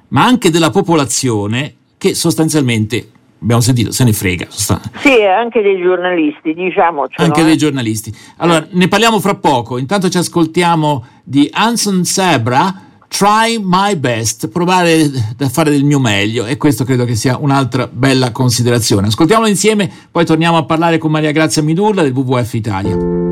ma 0.09 0.25
anche 0.25 0.51
della 0.51 0.71
popolazione 0.71 1.75
che 1.97 2.15
sostanzialmente 2.15 3.11
abbiamo 3.41 3.61
sentito, 3.61 3.93
se 3.93 4.05
ne 4.05 4.13
frega. 4.13 4.47
Sì, 4.49 5.23
anche 5.25 5.63
dei 5.63 5.81
giornalisti, 5.81 6.55
diciamo. 6.55 7.07
Anche 7.17 7.45
dei 7.45 7.57
giornalisti. 7.57 8.15
Allora, 8.37 8.65
eh. 8.65 8.69
ne 8.73 8.89
parliamo 8.89 9.21
fra 9.21 9.35
poco. 9.37 9.79
Intanto 9.79 10.09
ci 10.09 10.19
ascoltiamo 10.19 11.05
di 11.25 11.49
Anson 11.53 12.05
Sebra, 12.05 12.88
Try 13.09 13.59
My 13.61 13.97
Best, 13.97 14.49
provare 14.49 15.11
a 15.39 15.49
fare 15.49 15.71
del 15.71 15.85
mio 15.85 15.99
meglio 15.99 16.47
e 16.47 16.57
questo 16.57 16.85
credo 16.85 17.05
che 17.05 17.17
sia 17.17 17.37
un'altra 17.39 17.89
bella 17.91 18.31
considerazione. 18.31 19.09
Ascoltiamolo 19.09 19.49
insieme, 19.49 19.91
poi 20.11 20.25
torniamo 20.25 20.57
a 20.57 20.65
parlare 20.65 20.99
con 20.99 21.11
Maria 21.11 21.33
Grazia 21.33 21.63
Midurla 21.63 22.03
del 22.03 22.13
WWF 22.13 22.55
Italia. 22.55 23.28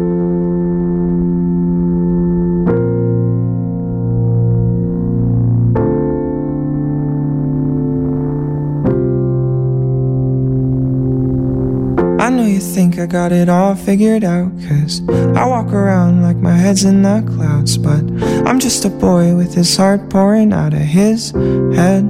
I 12.99 13.07
got 13.07 13.33
it 13.33 13.49
all 13.49 13.75
figured 13.75 14.25
out, 14.25 14.51
cause 14.69 15.03
I 15.09 15.47
walk 15.47 15.73
around 15.73 16.23
like 16.23 16.37
my 16.37 16.53
head's 16.53 16.85
in 16.85 17.03
the 17.03 17.23
clouds, 17.35 17.77
but 17.77 18.03
I'm 18.47 18.59
just 18.59 18.85
a 18.85 18.89
boy 18.89 19.35
with 19.35 19.55
his 19.55 19.77
heart 19.77 20.09
pouring 20.09 20.53
out 20.53 20.73
of 20.73 20.81
his 20.81 21.31
head. 21.75 22.05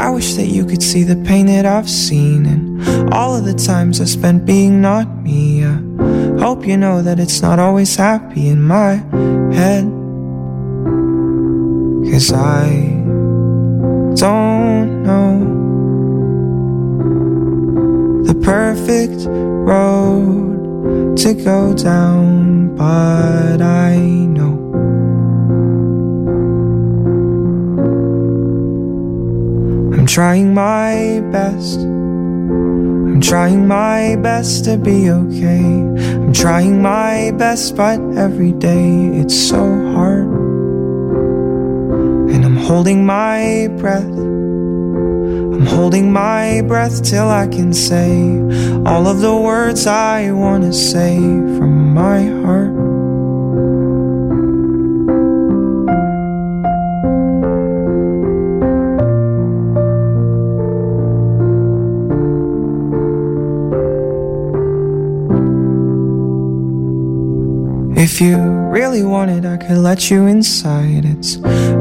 I 0.00 0.10
wish 0.10 0.34
that 0.34 0.48
you 0.48 0.64
could 0.64 0.82
see 0.82 1.04
the 1.04 1.16
pain 1.24 1.46
that 1.46 1.66
I've 1.66 1.88
seen 1.88 2.46
and 2.46 3.12
all 3.12 3.36
of 3.36 3.44
the 3.44 3.54
times 3.54 4.00
I 4.00 4.04
spent 4.04 4.44
being 4.44 4.80
not 4.80 5.08
me. 5.22 5.64
I 5.64 5.76
hope 6.40 6.66
you 6.66 6.76
know 6.76 7.02
that 7.02 7.20
it's 7.20 7.42
not 7.42 7.58
always 7.58 7.96
happy 7.96 8.48
in 8.48 8.62
my 8.62 8.94
head. 9.54 9.84
Cause 12.10 12.32
I 12.32 12.68
don't 14.16 15.02
know 15.02 15.55
the 18.26 18.34
perfect 18.34 19.24
road 19.28 21.16
to 21.16 21.32
go 21.34 21.72
down, 21.74 22.74
but 22.74 23.62
I 23.62 23.96
know. 23.96 24.56
I'm 29.94 30.06
trying 30.06 30.54
my 30.54 31.20
best. 31.30 31.78
I'm 31.78 33.20
trying 33.20 33.68
my 33.68 34.16
best 34.16 34.64
to 34.64 34.76
be 34.76 35.08
okay. 35.08 35.62
I'm 35.62 36.32
trying 36.32 36.82
my 36.82 37.30
best, 37.38 37.76
but 37.76 38.00
every 38.16 38.52
day 38.52 39.06
it's 39.20 39.38
so 39.38 39.62
hard. 39.94 40.26
And 42.32 42.44
I'm 42.44 42.56
holding 42.56 43.06
my 43.06 43.68
breath 43.78 44.35
holding 45.66 46.12
my 46.12 46.62
breath 46.62 47.02
till 47.02 47.28
I 47.28 47.46
can 47.46 47.72
say 47.72 48.38
all 48.86 49.06
of 49.06 49.20
the 49.20 49.36
words 49.36 49.86
I 49.86 50.30
wanna 50.30 50.72
say 50.72 51.16
from 51.56 51.94
my 51.94 52.24
heart. 52.42 52.74
If 67.98 68.20
you 68.20 68.55
really 68.76 69.02
wanted, 69.02 69.46
I 69.46 69.56
could 69.56 69.78
let 69.78 70.10
you 70.10 70.26
inside. 70.26 71.06
It's 71.06 71.36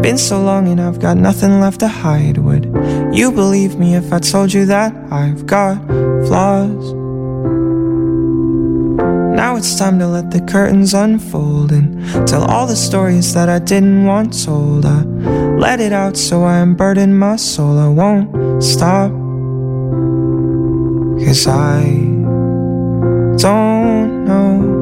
been 0.05 0.17
so 0.17 0.41
long 0.41 0.69
and 0.69 0.79
I've 0.79 0.97
got 0.97 1.17
nothing 1.17 1.59
left 1.59 1.81
to 1.81 1.89
hide. 1.89 2.37
Would 2.37 2.65
you 3.13 3.33
believe 3.33 3.77
me 3.77 3.95
if 3.95 4.13
I 4.13 4.19
told 4.19 4.53
you 4.53 4.65
that 4.67 4.95
I've 5.11 5.45
got 5.45 5.75
flaws? 6.27 6.93
Now 9.35 9.57
it's 9.57 9.77
time 9.77 9.99
to 9.99 10.07
let 10.07 10.31
the 10.31 10.39
curtains 10.39 10.93
unfold 10.93 11.73
and 11.73 11.85
tell 12.25 12.45
all 12.45 12.65
the 12.65 12.77
stories 12.77 13.33
that 13.33 13.49
I 13.49 13.59
didn't 13.59 14.05
want 14.05 14.31
told. 14.45 14.85
I 14.85 15.01
let 15.65 15.81
it 15.81 15.91
out 15.91 16.15
so 16.15 16.43
I 16.43 16.59
unburden 16.59 17.13
my 17.17 17.35
soul. 17.35 17.77
I 17.77 17.89
won't 17.89 18.63
stop. 18.63 19.11
Cause 21.25 21.45
I 21.45 21.83
don't 23.37 24.23
know 24.23 24.74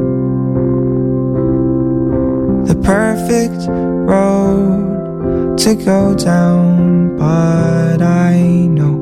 the 2.65 2.75
perfect 2.75 3.67
road 3.69 5.57
to 5.57 5.75
go 5.75 6.15
down, 6.15 7.17
but 7.17 8.01
I 8.01 8.39
know. 8.67 8.99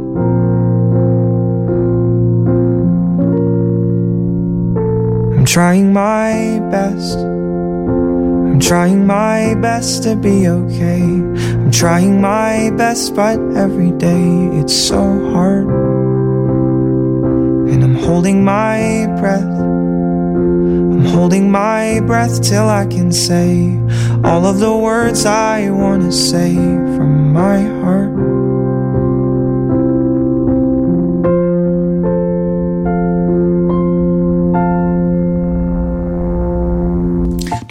I'm 5.38 5.46
trying 5.46 5.94
my 5.94 6.60
best. 6.72 7.18
I'm 7.18 8.60
trying 8.60 9.06
my 9.06 9.56
best 9.56 10.04
to 10.04 10.16
be 10.16 10.48
okay. 10.48 11.04
I'm 11.04 11.72
trying 11.72 12.20
my 12.20 12.72
best, 12.78 13.16
but 13.16 13.40
every 13.56 13.92
day 13.92 14.50
it's 14.60 14.76
so 14.76 15.02
hard. 15.32 15.68
And 17.72 17.84
I'm 17.84 17.96
holding 17.96 18.44
my 18.44 19.08
breath. 19.20 19.71
I'm 21.02 21.08
holding 21.08 21.50
my 21.50 22.00
breath 22.02 22.44
till 22.44 22.70
I 22.70 22.86
can 22.86 23.12
say 23.12 23.76
all 24.24 24.46
of 24.46 24.60
the 24.60 24.78
words 24.78 25.26
I 25.26 25.72
wanna 25.72 26.12
say 26.12 26.54
from 26.54 27.34
my 27.34 27.58
heart. 27.82 28.31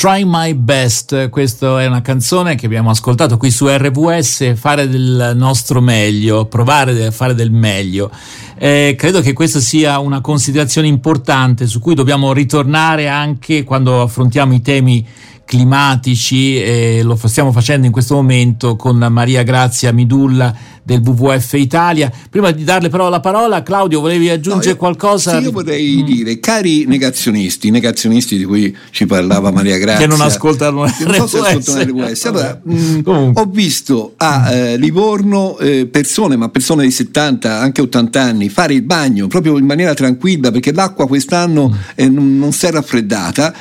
Try 0.01 0.23
My 0.25 0.55
Best, 0.55 1.29
questa 1.29 1.83
è 1.83 1.87
una 1.87 2.01
canzone 2.01 2.55
che 2.55 2.65
abbiamo 2.65 2.89
ascoltato 2.89 3.37
qui 3.37 3.51
su 3.51 3.69
RVS, 3.69 4.55
fare 4.55 4.89
del 4.89 5.33
nostro 5.37 5.83
meglio, 5.83 6.47
provare 6.47 7.05
a 7.05 7.11
fare 7.11 7.35
del 7.35 7.51
meglio. 7.51 8.11
Eh, 8.57 8.95
credo 8.97 9.21
che 9.21 9.35
questa 9.35 9.61
sia 9.61 9.99
una 9.99 10.23
considerazione 10.23 10.87
importante 10.87 11.67
su 11.67 11.81
cui 11.81 11.95
dobbiamo 11.95 12.33
ritornare 12.33 13.09
anche 13.09 13.63
quando 13.63 14.01
affrontiamo 14.01 14.55
i 14.55 14.63
temi 14.63 15.07
climatici 15.51 16.63
e 16.63 17.01
lo 17.03 17.19
stiamo 17.25 17.51
facendo 17.51 17.85
in 17.85 17.91
questo 17.91 18.15
momento 18.15 18.77
con 18.77 18.97
Maria 19.11 19.43
Grazia 19.43 19.93
Midulla 19.93 20.55
del 20.85 21.01
WWF 21.05 21.53
Italia. 21.55 22.11
Prima 22.31 22.53
di 22.53 22.63
darle 22.63 22.89
però 22.89 23.09
la 23.09 23.19
parola, 23.19 23.63
Claudio, 23.63 24.01
volevi 24.01 24.29
aggiungere 24.29 24.67
no, 24.67 24.73
io, 24.73 24.77
qualcosa? 24.77 25.39
Sì, 25.39 25.45
io 25.45 25.51
vorrei 25.51 26.03
mm. 26.03 26.07
dire, 26.07 26.41
cari 26.41 26.85
negazionisti, 26.87 27.71
negazionisti 27.71 28.37
di 28.37 28.45
cui 28.45 28.77
ci 28.91 29.07
parlava 29.07 29.51
Maria 29.51 29.77
Grazia, 29.79 30.07
che 30.07 30.07
non 30.07 30.21
ascoltano 30.21 30.85
RWS. 30.87 32.25
Allora, 32.27 32.61
mh, 32.63 33.03
mm, 33.09 33.31
ho 33.35 33.45
visto 33.47 34.15
a 34.17 34.53
eh, 34.53 34.77
Livorno 34.77 35.59
eh, 35.59 35.87
persone, 35.87 36.37
ma 36.37 36.49
persone 36.49 36.85
di 36.85 36.91
70, 36.91 37.59
anche 37.59 37.81
80 37.81 38.23
anni, 38.23 38.49
fare 38.49 38.75
il 38.75 38.83
bagno 38.83 39.27
proprio 39.27 39.59
in 39.59 39.67
maniera 39.67 39.95
tranquilla 39.95 40.51
perché 40.51 40.73
l'acqua 40.73 41.07
quest'anno 41.07 41.69
mm. 41.69 41.75
eh, 41.97 42.09
non, 42.09 42.39
non, 42.39 42.53
si 42.53 42.67
è 42.67 42.71
raffreddata. 42.71 43.53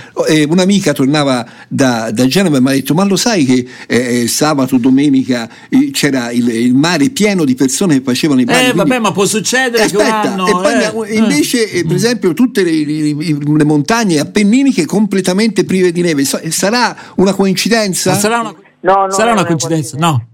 un'amica 0.48 0.93
tornava 0.93 1.46
da, 1.79 2.12
da, 2.12 2.27
Genova 2.27 2.57
e 2.57 2.62
mi 2.62 2.67
ha 2.67 2.71
detto: 2.71 2.93
Ma 2.93 3.05
lo 3.05 3.15
sai 3.15 3.46
che 3.46 3.65
eh, 3.87 4.27
sabato, 4.27 4.77
domenica 4.77 5.50
eh, 5.70 5.92
c'era 5.92 6.29
il, 6.31 6.50
il 6.50 6.75
mare 6.75 7.09
pieno 7.09 7.46
di 7.46 7.55
persone 7.55 7.96
che 7.96 8.03
facevano 8.03 8.42
i 8.42 8.44
bagni. 8.44 8.70
Eh, 8.70 8.74
vabbè, 8.74 9.00
ma 9.00 9.11
può 9.11 9.25
succedere 9.25 9.83
aspetta, 9.83 10.22
che 10.22 10.27
anno, 10.27 10.48
e 10.48 10.92
poi, 10.92 11.09
eh, 11.09 11.15
invece, 11.15 11.72
eh. 11.72 11.85
per 11.85 11.96
esempio, 11.96 12.33
tutte 12.33 12.63
le, 12.63 12.83
le, 12.83 13.15
le, 13.15 13.63
montagne 13.63 14.20
appenniniche 14.20 14.85
completamente 14.85 15.63
prive 15.63 15.94
di 15.94 16.01
neve. 16.01 16.25
Sarà 16.25 16.96
una 17.15 17.33
coincidenza? 17.33 18.13
sarà 18.13 18.42
una, 18.42 18.53
no, 18.81 19.09
sarà 19.09 19.31
una 19.31 19.46
coincidenza? 19.46 19.96
No, 19.98 20.25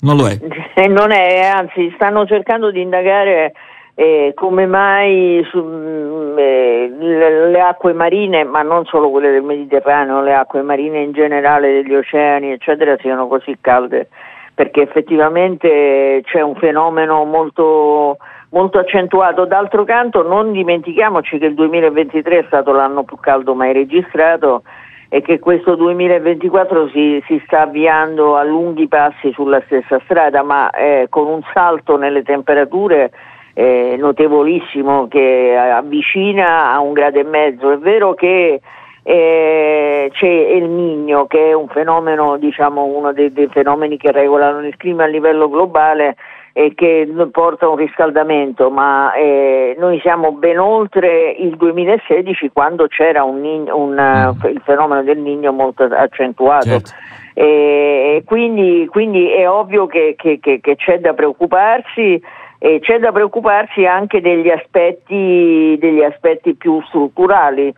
non 0.00 0.16
lo 0.16 0.28
è. 0.28 0.38
Eh, 0.78 0.88
non 0.88 1.10
è, 1.10 1.40
anzi, 1.40 1.90
stanno 1.94 2.26
cercando 2.26 2.70
di 2.70 2.82
indagare. 2.82 3.54
Eh, 3.98 4.32
come 4.34 4.66
mai 4.66 5.42
su, 5.50 5.58
mm, 5.58 6.38
eh, 6.38 6.94
le, 6.98 7.48
le, 7.48 7.60
acque 7.62 7.94
marine, 7.94 8.44
ma 8.44 8.60
non 8.60 8.84
solo 8.84 9.08
quelle 9.08 9.30
del 9.30 9.42
Mediterraneo, 9.42 10.20
le 10.20 10.34
acque 10.34 10.60
marine 10.60 11.00
in 11.00 11.12
generale 11.12 11.72
degli 11.72 11.94
oceani, 11.94 12.52
eccetera, 12.52 12.98
siano 12.98 13.26
così 13.26 13.56
calde 13.58 14.08
perché 14.52 14.82
effettivamente 14.82 16.22
c'è 16.24 16.40
un 16.42 16.56
fenomeno 16.56 17.24
molto, 17.24 18.18
molto 18.50 18.78
accentuato. 18.78 19.46
D'altro 19.46 19.84
canto 19.84 20.22
non 20.22 20.52
dimentichiamoci 20.52 21.38
che 21.38 21.46
il 21.46 21.54
2023 21.54 22.38
è 22.38 22.44
stato 22.46 22.72
l'anno 22.72 23.04
più 23.04 23.18
caldo 23.18 23.54
mai 23.54 23.74
registrato 23.74 24.62
e 25.08 25.22
che 25.22 25.38
questo 25.38 25.74
2024 25.74 26.88
si, 26.88 27.22
si 27.26 27.40
sta 27.46 27.62
avviando 27.62 28.36
a 28.36 28.44
lunghi 28.44 28.88
passi 28.88 29.30
sulla 29.32 29.62
stessa 29.66 30.00
strada, 30.04 30.42
ma 30.42 30.70
eh, 30.70 31.06
con 31.08 31.26
un 31.26 31.40
salto 31.52 31.96
nelle 31.96 32.22
temperature 32.22 33.10
eh, 33.58 33.96
notevolissimo 33.98 35.08
che 35.08 35.56
avvicina 35.56 36.70
a 36.72 36.80
un 36.80 36.92
grado 36.92 37.20
e 37.20 37.24
mezzo. 37.24 37.70
È 37.70 37.78
vero 37.78 38.12
che 38.12 38.60
eh, 39.02 40.10
c'è 40.12 40.28
il 40.28 40.64
Nigno 40.64 41.26
che 41.26 41.48
è 41.48 41.52
un 41.54 41.66
fenomeno, 41.68 42.36
diciamo 42.36 42.84
uno 42.84 43.14
dei, 43.14 43.32
dei, 43.32 43.48
fenomeni 43.48 43.96
che 43.96 44.12
regolano 44.12 44.66
il 44.66 44.76
clima 44.76 45.04
a 45.04 45.06
livello 45.06 45.48
globale 45.48 46.16
e 46.52 46.74
che 46.74 47.08
porta 47.32 47.64
a 47.64 47.70
un 47.70 47.76
riscaldamento, 47.76 48.68
ma 48.68 49.14
eh, 49.14 49.74
noi 49.78 50.00
siamo 50.00 50.32
ben 50.32 50.58
oltre 50.58 51.30
il 51.30 51.56
2016 51.56 52.50
quando 52.52 52.86
c'era 52.88 53.24
un, 53.24 53.42
un, 53.70 53.92
mm. 53.92 54.50
il 54.50 54.60
fenomeno 54.64 55.02
del 55.02 55.18
Nigno 55.18 55.52
molto 55.52 55.84
accentuato. 55.84 56.68
Certo. 56.68 56.90
E 57.32 58.22
quindi, 58.26 58.86
quindi, 58.90 59.30
è 59.30 59.48
ovvio 59.48 59.86
che, 59.86 60.14
che, 60.16 60.38
che, 60.40 60.60
che 60.60 60.76
c'è 60.76 60.98
da 61.00 61.12
preoccuparsi 61.12 62.20
e 62.58 62.80
c'è 62.80 62.98
da 62.98 63.12
preoccuparsi 63.12 63.84
anche 63.84 64.20
degli 64.20 64.48
aspetti, 64.50 65.76
degli 65.78 66.02
aspetti 66.02 66.54
più 66.54 66.80
strutturali 66.82 67.72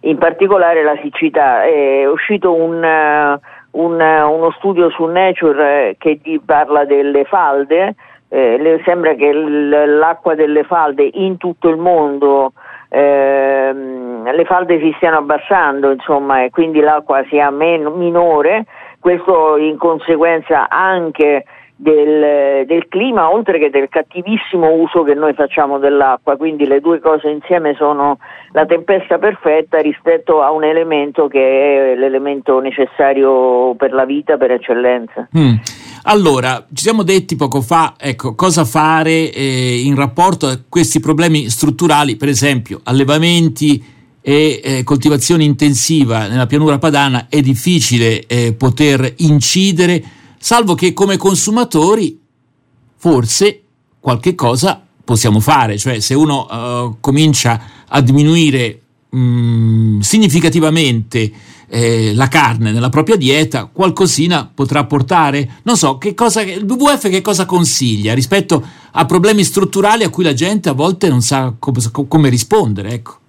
in 0.00 0.18
particolare 0.18 0.82
la 0.82 0.96
siccità. 1.02 1.64
È 1.64 2.06
uscito 2.06 2.52
un, 2.52 2.82
un, 2.82 4.00
uno 4.00 4.50
studio 4.58 4.90
su 4.90 5.04
Nature 5.04 5.90
eh, 5.90 5.96
che 5.98 6.20
parla 6.44 6.84
delle 6.84 7.24
falde, 7.24 7.94
eh, 8.28 8.80
sembra 8.84 9.14
che 9.14 9.32
l'acqua 9.32 10.34
delle 10.34 10.64
falde 10.64 11.08
in 11.12 11.36
tutto 11.36 11.68
il 11.68 11.76
mondo 11.76 12.52
eh, 12.94 13.72
le 13.72 14.44
falde 14.44 14.78
si 14.78 14.92
stiano 14.96 15.16
abbassando 15.18 15.90
insomma, 15.90 16.44
e 16.44 16.50
quindi 16.50 16.80
l'acqua 16.80 17.24
sia 17.28 17.50
meno, 17.50 17.90
minore, 17.90 18.66
questo 19.00 19.56
in 19.56 19.78
conseguenza 19.78 20.68
anche 20.68 21.44
del, 21.82 22.64
del, 22.64 22.86
clima 22.88 23.32
oltre 23.32 23.58
che 23.58 23.68
del 23.68 23.88
cattivissimo 23.88 24.72
uso 24.72 25.02
che 25.02 25.14
noi 25.14 25.34
facciamo 25.34 25.80
dell'acqua, 25.80 26.36
quindi 26.36 26.64
le 26.64 26.80
due 26.80 27.00
cose 27.00 27.28
insieme 27.28 27.74
sono 27.74 28.18
la 28.52 28.64
tempesta 28.66 29.18
perfetta 29.18 29.78
rispetto 29.78 30.42
a 30.42 30.52
un 30.52 30.62
elemento 30.62 31.26
che 31.26 31.40
è 31.92 31.96
l'elemento 31.96 32.60
necessario 32.60 33.74
per 33.74 33.92
la 33.92 34.04
vita 34.04 34.36
per 34.36 34.52
eccellenza. 34.52 35.28
Mm. 35.36 35.54
Allora, 36.04 36.64
ci 36.72 36.84
siamo 36.84 37.02
detti 37.02 37.34
poco 37.34 37.60
fa, 37.60 37.94
ecco, 37.98 38.36
cosa 38.36 38.64
fare 38.64 39.32
eh, 39.32 39.82
in 39.84 39.96
rapporto 39.96 40.46
a 40.46 40.58
questi 40.68 41.00
problemi 41.00 41.48
strutturali, 41.48 42.14
per 42.14 42.28
esempio 42.28 42.80
allevamenti 42.84 43.82
e 44.20 44.60
eh, 44.62 44.84
coltivazione 44.84 45.42
intensiva 45.42 46.28
nella 46.28 46.46
pianura 46.46 46.78
padana, 46.78 47.26
è 47.28 47.40
difficile 47.40 48.24
eh, 48.28 48.54
poter 48.56 49.14
incidere 49.16 50.20
salvo 50.42 50.74
che 50.74 50.92
come 50.92 51.16
consumatori 51.16 52.18
forse 52.96 53.62
qualche 54.00 54.34
cosa 54.34 54.84
possiamo 55.04 55.38
fare, 55.38 55.78
cioè 55.78 56.00
se 56.00 56.14
uno 56.14 56.46
uh, 56.50 56.96
comincia 56.98 57.62
a 57.86 58.00
diminuire 58.00 58.80
mh, 59.08 59.18
mm, 59.18 60.00
significativamente 60.00 61.30
eh, 61.68 62.12
la 62.14 62.26
carne 62.26 62.72
nella 62.72 62.88
propria 62.88 63.14
dieta, 63.14 63.70
qualcosina 63.72 64.50
potrà 64.52 64.84
portare? 64.84 65.60
Non 65.62 65.76
so, 65.76 65.96
che 65.98 66.12
cosa, 66.12 66.42
il 66.42 66.64
WWF 66.64 67.08
che 67.08 67.20
cosa 67.20 67.46
consiglia 67.46 68.12
rispetto 68.12 68.66
a 68.90 69.06
problemi 69.06 69.44
strutturali 69.44 70.02
a 70.02 70.10
cui 70.10 70.24
la 70.24 70.34
gente 70.34 70.68
a 70.68 70.72
volte 70.72 71.08
non 71.08 71.22
sa 71.22 71.54
come, 71.56 71.78
come 72.08 72.28
rispondere? 72.28 72.90
Ecco. 72.90 73.20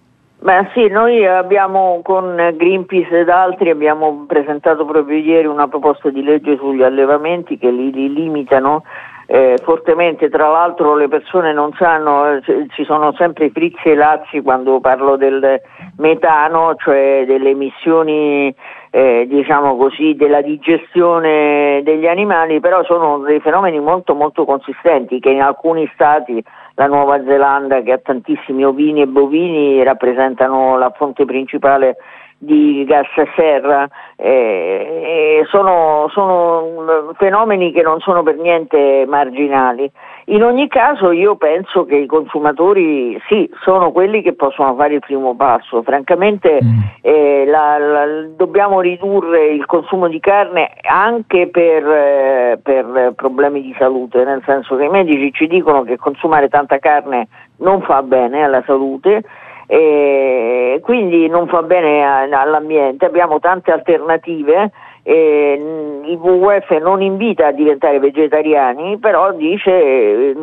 Beh 0.43 0.71
sì, 0.73 0.89
noi 0.89 1.25
abbiamo 1.25 2.01
con 2.03 2.35
Greenpeace 2.57 3.19
ed 3.19 3.29
altri 3.29 3.69
abbiamo 3.69 4.25
presentato 4.27 4.83
proprio 4.83 5.17
ieri 5.17 5.47
una 5.47 5.69
proposta 5.69 6.09
di 6.09 6.21
legge 6.21 6.57
sugli 6.57 6.83
allevamenti 6.83 7.57
che 7.57 7.71
li, 7.71 7.93
li 7.93 8.11
limitano 8.11 8.83
eh, 9.25 9.57
fortemente, 9.63 10.27
tra 10.29 10.49
l'altro 10.49 10.95
le 10.95 11.07
persone 11.07 11.53
non 11.53 11.71
sanno, 11.77 12.29
eh, 12.29 12.41
ci 12.75 12.83
sono 12.83 13.13
sempre 13.13 13.51
frizzi 13.51 13.87
e 13.87 13.95
lazzi 13.95 14.41
quando 14.41 14.81
parlo 14.81 15.15
del 15.15 15.61
metano, 15.97 16.75
cioè 16.75 17.23
delle 17.25 17.51
emissioni 17.51 18.53
eh, 18.89 19.25
diciamo 19.25 19.77
così, 19.77 20.13
della 20.15 20.41
digestione 20.41 21.81
degli 21.85 22.05
animali, 22.05 22.59
però 22.59 22.83
sono 22.83 23.19
dei 23.19 23.39
fenomeni 23.39 23.79
molto 23.79 24.13
molto 24.13 24.43
consistenti 24.43 25.21
che 25.21 25.29
in 25.29 25.41
alcuni 25.41 25.89
stati, 25.93 26.43
la 26.75 26.87
Nuova 26.87 27.23
Zelanda 27.23 27.81
che 27.81 27.91
ha 27.91 27.97
tantissimi 27.99 28.65
ovini 28.65 29.01
e 29.01 29.07
bovini, 29.07 29.83
rappresentano 29.83 30.77
la 30.77 30.91
fonte 30.91 31.25
principale 31.25 31.97
di 32.43 32.83
gas 32.85 33.07
serra, 33.35 33.87
eh, 34.17 35.45
sono, 35.49 36.07
sono, 36.11 37.13
fenomeni 37.17 37.71
che 37.71 37.81
non 37.81 37.99
sono 37.99 38.23
per 38.23 38.37
niente 38.37 39.05
marginali. 39.07 39.89
In 40.27 40.43
ogni 40.43 40.67
caso 40.67 41.11
io 41.11 41.35
penso 41.35 41.85
che 41.85 41.97
i 41.97 42.05
consumatori 42.05 43.19
sì, 43.27 43.49
sono 43.61 43.91
quelli 43.91 44.21
che 44.21 44.33
possono 44.33 44.73
fare 44.75 44.95
il 44.95 44.99
primo 44.99 45.35
passo, 45.35 45.81
francamente 45.83 46.59
mm. 46.63 46.79
eh, 47.01 47.45
la, 47.45 47.77
la, 47.77 48.05
dobbiamo 48.35 48.79
ridurre 48.79 49.47
il 49.47 49.65
consumo 49.65 50.07
di 50.07 50.19
carne 50.19 50.71
anche 50.81 51.49
per, 51.49 51.85
eh, 51.85 52.59
per 52.63 53.13
problemi 53.15 53.61
di 53.61 53.75
salute, 53.77 54.23
nel 54.23 54.41
senso 54.45 54.77
che 54.77 54.85
i 54.85 54.89
medici 54.89 55.31
ci 55.33 55.47
dicono 55.47 55.83
che 55.83 55.97
consumare 55.97 56.47
tanta 56.47 56.79
carne 56.79 57.27
non 57.57 57.81
fa 57.81 58.01
bene 58.01 58.43
alla 58.43 58.63
salute 58.65 59.23
e 59.73 60.79
quindi 60.83 61.27
non 61.27 61.47
fa 61.47 61.63
bene 61.63 62.03
all'ambiente, 62.03 63.05
abbiamo 63.05 63.39
tante 63.39 63.71
alternative. 63.71 64.69
Eh, 65.01 66.01
il 66.05 66.15
WWF 66.15 66.69
non 66.79 67.01
invita 67.01 67.47
a 67.47 67.51
diventare 67.51 67.97
vegetariani, 67.97 68.99
però 68.99 69.31
dice 69.31 69.71
eh, 69.71 70.35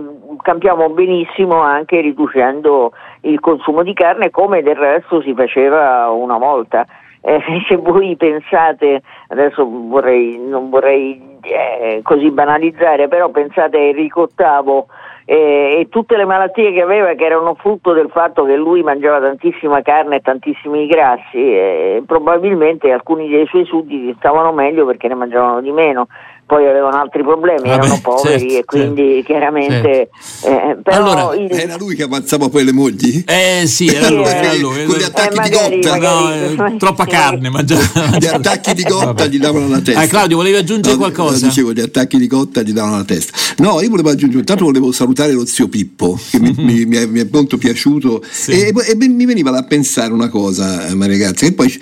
campiamo 0.43 0.89
benissimo 0.91 1.61
anche 1.61 2.01
riducendo 2.01 2.91
il 3.21 3.39
consumo 3.39 3.85
di 3.85 3.95
carne 3.95 4.31
come 4.31 4.63
del 4.63 4.75
resto 4.75 5.23
si 5.23 5.33
faceva 5.33 6.11
una 6.11 6.37
volta. 6.37 6.85
Eh, 7.21 7.41
se 7.69 7.77
voi 7.77 8.17
pensate, 8.17 9.01
adesso 9.29 9.65
vorrei, 9.65 10.41
non 10.45 10.71
vorrei 10.71 11.39
eh, 11.43 12.01
così 12.03 12.33
banalizzare, 12.33 13.07
però 13.07 13.29
pensate 13.29 13.77
a 13.77 13.81
Enrico 13.81 14.29
VIII 14.37 14.85
e 15.33 15.87
tutte 15.91 16.17
le 16.17 16.25
malattie 16.25 16.73
che 16.73 16.83
aveva 16.83 17.15
che 17.15 17.25
erano 17.25 17.55
frutto 17.55 17.93
del 17.93 18.11
fatto 18.11 18.45
che 18.45 18.57
lui 18.57 18.83
mangiava 18.83 19.21
tantissima 19.21 19.81
carne 19.81 20.17
e 20.17 20.21
tantissimi 20.23 20.89
grassi 20.89 21.39
e 21.39 22.03
probabilmente 22.05 22.91
alcuni 22.91 23.29
dei 23.29 23.47
suoi 23.47 23.65
sudditi 23.65 24.13
stavano 24.19 24.51
meglio 24.51 24.85
perché 24.87 25.07
ne 25.07 25.15
mangiavano 25.15 25.61
di 25.61 25.71
meno 25.71 26.09
poi 26.51 26.67
avevano 26.67 26.97
altri 26.97 27.23
problemi, 27.23 27.71
ah 27.71 27.75
erano 27.75 27.95
beh, 27.95 28.01
poveri 28.01 28.41
certo, 28.41 28.59
e 28.59 28.65
quindi 28.65 29.13
certo, 29.15 29.27
chiaramente... 29.27 30.09
Certo. 30.41 30.91
Eh, 30.91 30.95
allora, 30.95 31.37
il... 31.37 31.49
Era 31.49 31.77
lui 31.77 31.95
che 31.95 32.03
avanzava 32.03 32.49
poi 32.49 32.65
le 32.65 32.73
mogli? 32.73 33.23
Eh 33.25 33.69
sì, 33.69 33.87
era 33.87 34.11
lui, 34.11 34.25
era 34.25 34.53
lui. 34.55 34.85
Con 34.85 34.97
gli 34.97 35.03
attacchi 35.05 35.37
eh, 35.37 35.41
magari, 35.41 35.79
di 35.79 35.87
gotta. 35.87 35.99
Magari, 35.99 36.55
no, 36.57 36.67
eh, 36.67 36.77
troppa 36.77 37.07
carne 37.07 37.51
mangiava. 37.51 38.19
Gli 38.19 38.27
attacchi 38.27 38.75
di 38.75 38.83
gotta 38.83 39.27
gli 39.27 39.39
davano 39.39 39.69
la 39.69 39.81
testa. 39.81 40.01
Ah, 40.01 40.07
Claudio, 40.09 40.39
volevi 40.39 40.57
aggiungere 40.57 40.97
no, 40.97 40.99
qualcosa? 40.99 41.47
dicevo, 41.47 41.73
gli 41.73 41.81
attacchi 41.81 42.19
di 42.19 42.27
gotta 42.27 42.63
gli 42.63 42.73
davano 42.73 42.97
la 42.97 43.05
testa. 43.05 43.33
No, 43.59 43.81
io 43.81 43.89
volevo 43.89 44.09
aggiungere, 44.09 44.41
intanto 44.41 44.65
volevo 44.65 44.91
salutare 44.91 45.31
lo 45.31 45.47
zio 45.47 45.69
Pippo, 45.69 46.19
che 46.31 46.41
mi, 46.41 46.53
mi, 46.59 46.85
mi, 46.85 46.97
è, 46.97 47.07
mi, 47.07 47.21
è, 47.21 47.29
molto 47.31 47.59
piaciuto 47.59 48.25
sì. 48.29 48.51
e, 48.51 48.73
e, 48.75 48.97
mi 48.97 49.25
veniva 49.25 49.53
da 49.53 49.63
pensare 49.63 50.13
una 50.13 50.29
cosa, 50.29 50.89
eh, 50.89 50.95
ma 50.95 51.07
ragazzi, 51.07 51.45
che 51.45 51.53
poi 51.53 51.73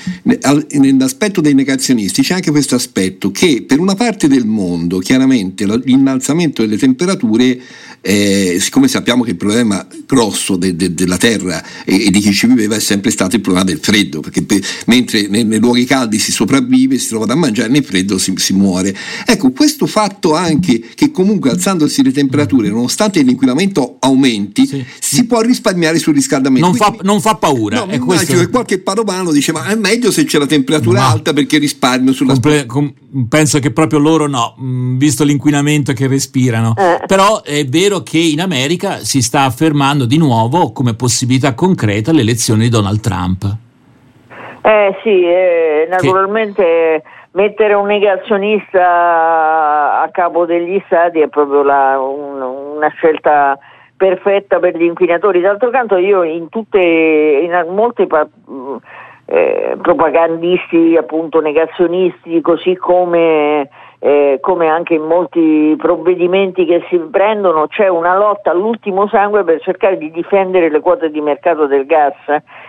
nell'aspetto 0.73 1.41
dei 1.41 1.55
negazionisti 1.55 2.21
c'è 2.21 2.35
anche 2.35 2.51
questo 2.51 2.75
aspetto 2.75 3.31
che 3.31 3.65
per 3.67 3.79
una 3.79 3.95
parte 3.95 4.29
del 4.29 4.45
mondo, 4.45 4.58
chiaramente, 5.01 5.59
sicuramente 5.59 5.67
l'innalzamento 5.85 6.63
delle 6.63 6.77
temperature, 6.77 7.61
eh, 8.01 8.59
siccome 8.61 8.89
sappiamo 8.89 9.25
che 9.25 9.31
il 9.31 9.37
problema 9.37 9.87
grosso 10.07 10.57
de, 10.57 10.77
de, 10.77 10.95
della 10.95 11.17
Terra 11.17 11.63
e, 11.85 12.07
e, 12.07 12.11
di 12.11 12.21
chi 12.21 12.33
ci 12.33 12.47
viveva 12.47 12.77
è 12.77 12.81
sempre 12.81 13.11
stato 13.11 13.37
il 13.37 13.43
problema 13.43 13.65
del 13.65 13.79
freddo, 13.81 14.21
perché 14.21 14.43
per, 14.43 14.61
mentre 14.87 15.27
nei, 15.29 15.45
nei, 15.45 15.59
luoghi 15.59 15.85
caldi 15.85 16.19
si 16.19 16.33
sopravvive, 16.33 16.99
si 16.99 17.09
trova 17.09 17.27
da 17.27 17.35
mangiare, 17.35 17.69
nel 17.69 17.85
freddo 17.85 18.19
si, 18.19 18.33
si, 18.37 18.53
muore. 18.53 18.97
Ecco, 19.27 19.51
questo 19.51 19.87
fatto 19.87 20.35
anche 20.35 20.83
che 20.95 21.11
comunque 21.11 21.51
alzandosi 21.51 22.03
le 22.03 22.13
temperature, 22.13 22.69
nonostante 22.69 23.21
l'inquinamento 23.23 23.97
aumenti, 24.01 24.67
sì. 24.67 24.85
si 25.01 25.27
può 25.27 25.41
risparmiare 25.41 25.99
sul 25.99 26.15
riscaldamento. 26.15 26.67
Non, 26.67 26.77
fa, 26.77 26.95
non 27.03 27.21
fa, 27.21 27.35
paura. 27.35 27.85
No, 27.85 27.93
immagino 27.93 28.39
che 28.39 28.49
qualche 28.49 28.79
padovano 28.79 29.33
dice 29.33 29.53
ma 29.53 29.67
è 29.67 29.75
meglio 29.75 30.11
se 30.11 30.25
c'è 30.25 30.39
la 30.39 30.47
temperatura 30.47 31.01
Ma 31.01 31.09
alta 31.09 31.33
perché 31.33 31.59
risparmio 31.59 32.13
sulla... 32.13 32.33
Comple- 32.33 32.67
com- 32.67 32.93
penso 33.29 33.59
che 33.59 33.71
proprio 33.71 33.99
loro 33.99 34.27
no, 34.29 34.48
mm, 34.61 34.99
visto 34.99 35.25
l'inquinamento 35.25 35.93
che 35.93 36.07
respirano. 36.07 36.75
Eh. 36.77 37.01
Però 37.07 37.43
è 37.43 37.65
vero 37.65 38.03
che 38.03 38.19
in 38.19 38.41
America 38.41 38.99
si 38.99 39.23
sta 39.23 39.43
affermando 39.43 40.07
di 40.07 40.19
nuovo 40.19 40.73
come 40.73 40.95
possibilità 40.95 41.55
concreta 41.55 42.13
l'elezione 42.13 42.65
di 42.65 42.69
Donald 42.69 43.01
Trump. 43.01 43.57
Eh 44.61 44.99
sì, 45.03 45.25
eh, 45.25 45.87
naturalmente 45.89 46.63
che... 46.63 47.03
mettere 47.33 47.75
un 47.75 47.87
negazionista 47.87 50.03
a 50.03 50.09
capo 50.11 50.45
degli 50.45 50.81
stati 50.87 51.21
è 51.21 51.29
proprio 51.29 51.63
la, 51.63 51.99
un, 51.99 52.41
una 52.77 52.89
scelta 52.89 53.59
perfetta 53.97 54.59
per 54.59 54.77
gli 54.77 54.85
inquinatori. 54.85 55.41
D'altro 55.41 55.71
canto 55.71 55.97
io 55.97 56.23
in 56.23 56.49
tutte, 56.49 56.79
in 56.79 57.67
molte 57.71 58.07
eh, 59.27 59.77
propagandisti 59.83 60.97
appunto 60.97 61.41
negazionisti, 61.41 62.41
così 62.41 62.77
come 62.77 63.69
eh, 64.01 64.39
come 64.41 64.69
anche 64.69 64.95
in 64.95 65.03
molti 65.03 65.75
provvedimenti 65.77 66.65
che 66.65 66.85
si 66.89 66.99
prendono, 67.11 67.67
c'è 67.67 67.89
una 67.89 68.17
lotta 68.17 68.51
all'ultimo 68.51 69.09
sangue 69.09 69.43
per 69.45 69.61
cercare 69.61 69.99
di 69.99 70.11
difendere 70.11 70.71
le 70.71 70.81
quote 70.81 71.11
di 71.11 71.21
mercato 71.21 71.67
del 71.67 71.85
gas 71.85 72.15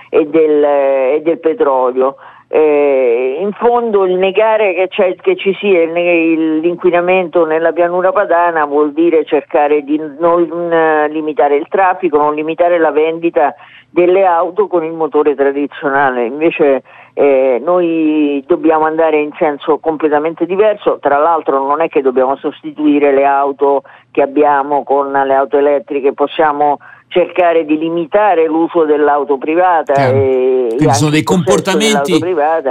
e 0.09 0.25
del, 0.25 0.63
eh, 0.63 1.13
e 1.15 1.21
del 1.21 1.39
petrolio. 1.39 2.15
Eh, 2.51 3.37
in 3.39 3.51
fondo 3.51 4.05
il 4.05 4.15
negare 4.15 4.87
che, 4.89 5.17
che 5.21 5.35
ci 5.35 5.53
sia 5.59 5.83
il, 5.83 6.57
l'inquinamento 6.57 7.45
nella 7.45 7.71
pianura 7.73 8.11
padana 8.11 8.65
vuol 8.65 8.91
dire 8.91 9.23
cercare 9.23 9.83
di 9.83 10.01
non 10.17 10.49
uh, 10.49 11.11
limitare 11.11 11.57
il 11.57 11.67
traffico, 11.69 12.17
non 12.17 12.33
limitare 12.33 12.79
la 12.79 12.89
vendita 12.89 13.53
delle 13.91 14.25
auto 14.25 14.65
con 14.65 14.83
il 14.83 14.93
motore 14.93 15.35
tradizionale. 15.35 16.25
Invece 16.25 16.81
eh, 17.13 17.61
noi 17.63 18.43
dobbiamo 18.47 18.85
andare 18.85 19.19
in 19.19 19.31
senso 19.37 19.79
completamente 19.79 20.45
diverso, 20.45 20.99
tra 21.01 21.17
l'altro 21.17 21.65
non 21.65 21.81
è 21.81 21.89
che 21.89 22.01
dobbiamo 22.01 22.35
sostituire 22.37 23.13
le 23.13 23.25
auto 23.25 23.83
che 24.11 24.21
abbiamo 24.21 24.83
con 24.83 25.11
le 25.11 25.33
auto 25.33 25.57
elettriche, 25.57 26.13
possiamo 26.13 26.79
cercare 27.09 27.65
di 27.65 27.77
limitare 27.77 28.47
l'uso 28.47 28.85
dell'auto 28.85 29.37
privata. 29.37 30.09
Quindi 30.09 30.93
sono 30.93 31.09
dei 31.09 31.23
comportamenti 31.23 32.19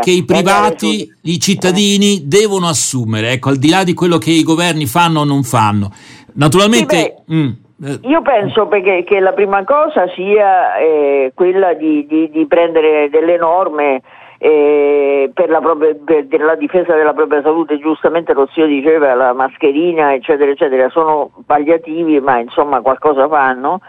che 0.00 0.10
i 0.10 0.24
privati, 0.24 1.06
su... 1.06 1.14
i 1.22 1.38
cittadini 1.38 2.16
eh. 2.16 2.20
devono 2.24 2.68
assumere, 2.68 3.32
ecco, 3.32 3.50
al 3.50 3.56
di 3.56 3.68
là 3.68 3.84
di 3.84 3.94
quello 3.94 4.16
che 4.16 4.30
i 4.30 4.44
governi 4.44 4.86
fanno 4.86 5.20
o 5.20 5.24
non 5.24 5.42
fanno. 5.42 5.90
Naturalmente... 6.34 7.16
Sì, 7.26 7.34
mm, 7.34 7.48
eh. 7.84 7.98
io 8.02 8.22
penso 8.22 8.66
perché, 8.66 9.04
che 9.04 9.20
la 9.20 9.32
prima 9.32 9.64
cosa 9.64 10.06
sia 10.14 10.76
eh, 10.76 11.32
quella 11.34 11.74
di, 11.74 12.06
di, 12.06 12.30
di, 12.30 12.46
prendere 12.46 13.08
delle 13.10 13.36
norme 13.36 14.02
eh, 14.38 15.30
per, 15.34 15.50
la 15.50 15.60
propria, 15.60 15.94
per, 16.04 16.40
la 16.40 16.54
difesa 16.54 16.94
della 16.94 17.12
propria 17.12 17.42
salute, 17.42 17.78
giustamente 17.78 18.32
lo 18.32 18.48
zio 18.52 18.66
diceva 18.66 19.14
la 19.14 19.32
mascherina 19.32 20.14
eccetera 20.14 20.50
eccetera 20.50 20.88
sono 20.90 21.30
palliativi 21.44 22.20
ma 22.20 22.38
insomma 22.38 22.80
qualcosa 22.80 23.28
fanno 23.28 23.80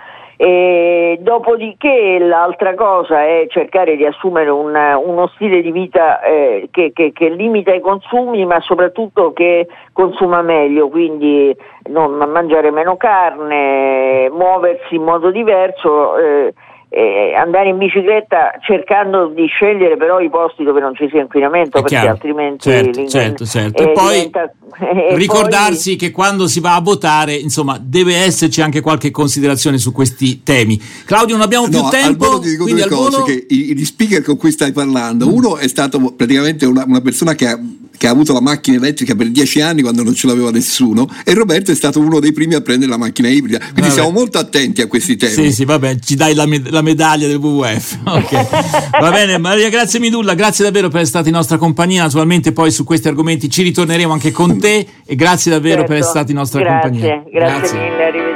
e 0.42 1.18
dopodiché 1.20 2.18
l'altra 2.18 2.74
cosa 2.74 3.26
è 3.26 3.46
cercare 3.50 3.98
di 3.98 4.06
assumere 4.06 4.50
un, 4.50 4.74
uno 4.74 5.28
stile 5.36 5.62
di 5.62 5.70
vita 5.70 6.22
eh, 6.22 6.70
che, 6.72 6.94
che, 6.94 7.12
che, 7.12 7.28
limita 7.28 7.74
i 7.74 7.82
consumi 7.82 8.46
ma 8.46 8.62
soprattutto 8.62 9.34
che 9.34 9.68
consuma 9.92 10.42
meglio, 10.42 10.88
quindi 10.88 11.54
non, 11.90 12.14
mangiare 12.14 12.72
meno 12.72 12.96
carne, 12.96 14.30
muoversi 14.30 14.96
in 14.96 15.04
modo 15.04 15.30
diverso. 15.30 16.18
Eh, 16.18 16.54
eh, 16.92 17.36
andare 17.36 17.70
in 17.70 17.78
bicicletta 17.78 18.52
cercando 18.66 19.28
di 19.28 19.46
scegliere 19.46 19.96
però 19.96 20.20
i 20.20 20.30
posti 20.30 20.64
dove 20.64 20.80
non 20.80 20.96
ci 20.96 21.08
sia 21.12 21.22
inquinamento 21.22 21.78
È 21.78 21.82
perché 21.82 21.96
chiaro. 21.96 22.10
altrimenti 22.12 22.70
Certo, 22.70 23.08
certo, 23.08 23.46
certo. 23.46 23.84
eh, 23.84 23.90
E 23.90 23.92
poi 23.94 24.14
diventa- 24.16 24.52
ricordarsi 25.16 25.96
che 25.96 26.12
quando 26.12 26.48
si 26.48 26.60
va 26.60 26.76
a 26.76 26.82
votare, 26.82 27.36
insomma, 27.36 27.80
deve 27.82 28.16
esserci 28.16 28.62
anche 28.62 28.82
qualche 28.82 29.12
considerazione 29.12 29.78
su 29.78 29.92
questi 29.92 30.42
temi. 30.44 30.80
Claudio, 31.06 31.36
non 31.36 31.44
abbiamo 31.46 31.68
più 31.68 31.78
No, 31.80 31.86
al 31.86 31.92
tempo, 31.92 32.26
volo 32.26 32.40
ti 32.40 32.50
dico 32.50 32.64
quindi 32.64 32.82
due 32.82 32.90
al 32.92 32.96
cose, 32.98 33.12
volo- 33.20 33.24
che 33.26 33.46
i- 33.50 33.76
gli 33.76 33.86
speaker 33.86 34.24
con 34.24 34.38
cui 34.38 34.52
stai 34.52 34.72
parlando, 34.72 35.32
uno 35.34 35.58
è 35.58 35.68
stato 35.68 36.00
praticamente 36.16 36.66
una, 36.66 36.84
una 36.88 37.02
persona 37.02 37.36
che 37.36 37.48
ha, 37.48 37.60
che 37.98 38.08
ha 38.08 38.12
avuto 38.12 38.32
la 38.32 38.40
macchina 38.42 38.78
elettrica 38.78 39.14
per 39.16 39.30
dieci 39.30 39.60
anni 39.60 39.82
quando 39.82 40.04
non 40.04 40.14
ce 40.14 40.26
l'aveva 40.28 40.52
nessuno 40.52 41.06
e 41.26 41.34
Roberto 41.34 41.72
è 41.72 41.76
stato 41.76 42.00
uno 42.00 42.22
dei 42.22 42.32
primi 42.32 42.54
a 42.56 42.62
prendere 42.62 42.90
la 42.90 42.98
macchina 42.98 43.28
ibrida, 43.28 43.58
quindi 43.60 43.82
Vabbè. 43.82 43.92
siamo 43.94 44.12
molto 44.12 44.38
attenti 44.38 44.82
a 44.82 44.88
questi 44.88 45.18
temi. 45.18 45.34
Sì, 45.34 45.52
sì, 45.52 45.66
vabbè, 45.66 45.98
ci 46.00 46.16
dai 46.16 46.34
la, 46.34 46.46
med- 46.46 46.70
la 46.80 46.82
medaglia 46.82 47.28
del 47.28 47.38
WWF. 47.38 47.98
Ok. 48.10 49.00
Va 49.00 49.12
bene, 49.12 49.38
Maria 49.38 49.70
Grazia 49.70 50.00
Midulla, 50.00 50.34
grazie 50.34 50.64
davvero 50.66 50.88
per 50.88 51.02
essere 51.02 51.10
stata 51.10 51.28
in 51.30 51.36
nostra 51.36 51.58
compagnia. 51.58 52.04
Naturalmente 52.04 52.52
poi 52.52 52.72
su 52.72 52.84
questi 52.84 53.08
argomenti 53.08 53.50
ci 53.50 53.62
ritorneremo 53.64 54.12
anche 54.12 54.32
con 54.32 54.58
te 54.60 54.86
e 55.06 55.16
grazie 55.16 55.52
davvero 55.52 55.84
per 55.84 55.90
Certo. 55.90 55.94
essere 55.96 56.10
stata 56.10 56.32
in 56.32 56.38
nostra 56.38 56.60
grazie, 56.62 56.90
compagnia. 56.90 57.24
Grazie, 57.32 57.78
mille, 57.80 58.04
arrivederci. 58.04 58.29